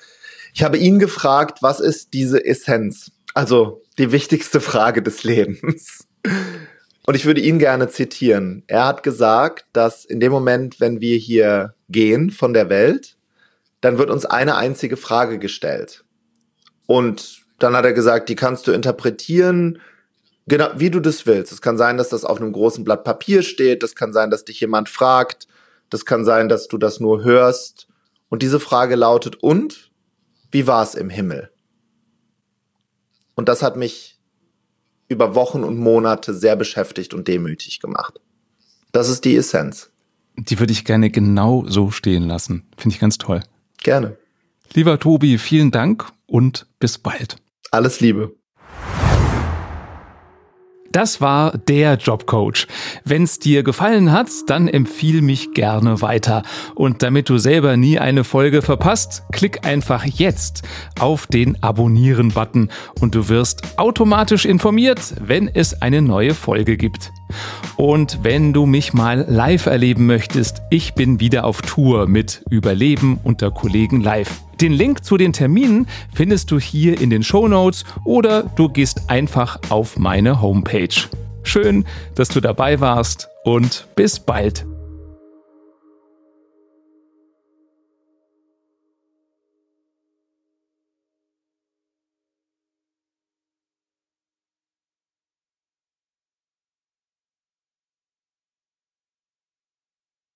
ich 0.55 0.63
habe 0.63 0.79
ihn 0.79 1.01
gefragt, 1.01 1.63
was 1.63 1.81
ist 1.81 2.15
diese 2.15 2.45
Essenz? 2.45 3.11
Also 3.35 3.83
die 3.99 4.13
wichtigste 4.13 4.61
Frage 4.61 5.03
des 5.03 5.25
Lebens. 5.25 6.07
Und 7.07 7.17
ich 7.17 7.27
würde 7.27 7.41
ihn 7.41 7.59
gerne 7.59 7.89
zitieren. 7.89 8.63
Er 8.69 8.87
hat 8.87 9.03
gesagt, 9.03 9.67
dass 9.73 10.05
in 10.05 10.21
dem 10.21 10.31
Moment, 10.31 10.79
wenn 10.79 11.01
wir 11.01 11.19
hier 11.19 11.75
gehen 11.89 12.31
von 12.31 12.55
der 12.55 12.71
Welt, 12.71 13.17
dann 13.81 13.99
wird 13.99 14.11
uns 14.11 14.25
eine 14.25 14.55
einzige 14.55 14.97
Frage 14.97 15.41
gestellt. 15.41 16.05
Und 16.87 17.43
dann 17.59 17.75
hat 17.77 17.85
er 17.85 17.93
gesagt, 17.93 18.29
die 18.29 18.37
kannst 18.37 18.69
du 18.69 18.73
interpretieren, 18.73 19.81
genau 20.47 20.69
wie 20.77 20.91
du 20.91 21.01
das 21.01 21.27
willst. 21.27 21.51
Es 21.51 21.61
kann 21.61 21.77
sein, 21.77 21.97
dass 21.97 22.11
das 22.11 22.25
auf 22.25 22.41
einem 22.41 22.53
großen 22.53 22.85
Blatt 22.85 23.03
Papier 23.03 23.43
steht. 23.43 23.83
Das 23.83 23.97
kann 23.97 24.13
sein, 24.13 24.31
dass 24.31 24.45
dich 24.45 24.61
jemand 24.61 24.89
fragt. 24.89 25.49
Das 25.91 26.05
kann 26.05 26.25
sein, 26.25 26.49
dass 26.49 26.69
du 26.69 26.79
das 26.79 27.01
nur 27.01 27.25
hörst. 27.25 27.89
Und 28.29 28.43
diese 28.43 28.61
Frage 28.61 28.95
lautet, 28.95 29.43
und 29.43 29.91
wie 30.55 30.69
war 30.69 30.85
es 30.85 30.95
im 30.95 31.11
Himmel? 31.11 31.51
Und 33.35 33.49
das 33.49 33.61
hat 33.61 33.77
mich 33.77 34.21
über 35.09 35.35
Wochen 35.35 35.65
und 35.65 35.77
Monate 35.77 36.33
sehr 36.33 36.55
beschäftigt 36.55 37.13
und 37.13 37.27
demütig 37.27 37.81
gemacht. 37.81 38.21
Das 38.93 39.09
ist 39.09 39.25
die 39.25 39.35
Essenz. 39.35 39.91
Die 40.37 40.61
würde 40.61 40.73
ich 40.73 40.85
gerne 40.85 41.11
genau 41.11 41.65
so 41.67 41.91
stehen 41.91 42.29
lassen. 42.29 42.69
Finde 42.77 42.95
ich 42.95 43.01
ganz 43.01 43.19
toll. 43.19 43.43
Gerne. 43.83 44.17
Lieber 44.73 45.01
Tobi, 45.01 45.39
vielen 45.39 45.73
Dank 45.73 46.13
und 46.27 46.69
bis 46.79 46.99
bald. 46.99 47.37
Alles 47.73 47.99
Liebe. 47.99 48.37
Das 50.95 51.21
war 51.21 51.59
der 51.59 51.95
Jobcoach. 51.97 52.69
Wenn's 53.05 53.41
dir 53.41 53.65
gefallen 53.65 54.13
hat, 54.13 54.29
dann 54.47 54.69
empfiehl 54.69 55.23
mich 55.23 55.51
gerne 55.53 56.01
weiter. 56.03 56.45
Und 56.77 57.03
damit 57.03 57.29
du 57.29 57.37
selber 57.37 57.77
nie 57.77 57.99
eine 57.99 58.23
Folge 58.23 58.63
verpasst, 58.63 59.25
klick 59.33 59.67
einfach 59.67 60.05
jetzt 60.05 60.63
auf 61.01 61.27
den 61.27 61.61
Abonnieren-Button 61.61 62.71
und 63.01 63.17
du 63.17 63.29
wirst 63.29 63.77
automatisch 63.77 64.45
informiert, 64.45 65.17
wenn 65.21 65.49
es 65.49 65.83
eine 65.83 66.01
neue 66.01 66.33
Folge 66.33 66.77
gibt. 66.77 67.11
Und 67.75 68.21
wenn 68.23 68.53
du 68.53 68.65
mich 68.65 68.93
mal 68.93 69.27
live 69.29 69.67
erleben 69.67 70.07
möchtest, 70.07 70.63
ich 70.71 70.95
bin 70.95 71.19
wieder 71.19 71.45
auf 71.45 71.61
Tour 71.61 72.07
mit 72.07 72.45
Überleben 72.51 73.19
unter 73.25 73.51
Kollegen 73.51 74.01
live. 74.01 74.44
Den 74.61 74.73
Link 74.73 75.05
zu 75.05 75.17
den 75.17 75.33
Terminen 75.33 75.87
findest 76.13 76.51
du 76.51 76.59
hier 76.59 77.01
in 77.01 77.11
den 77.11 77.23
Show 77.23 77.49
Notes 77.49 77.85
oder 78.05 78.43
du 78.43 78.69
gehst 78.69 79.11
einfach 79.11 79.59
auf 79.71 79.99
meine 79.99 80.41
Homepage. 80.41 80.95
Schön, 81.43 81.85
dass 82.15 82.29
du 82.29 82.41
dabei 82.41 82.81
warst 82.81 83.29
und 83.45 83.87
bis 83.97 84.19
bald. 84.19 84.67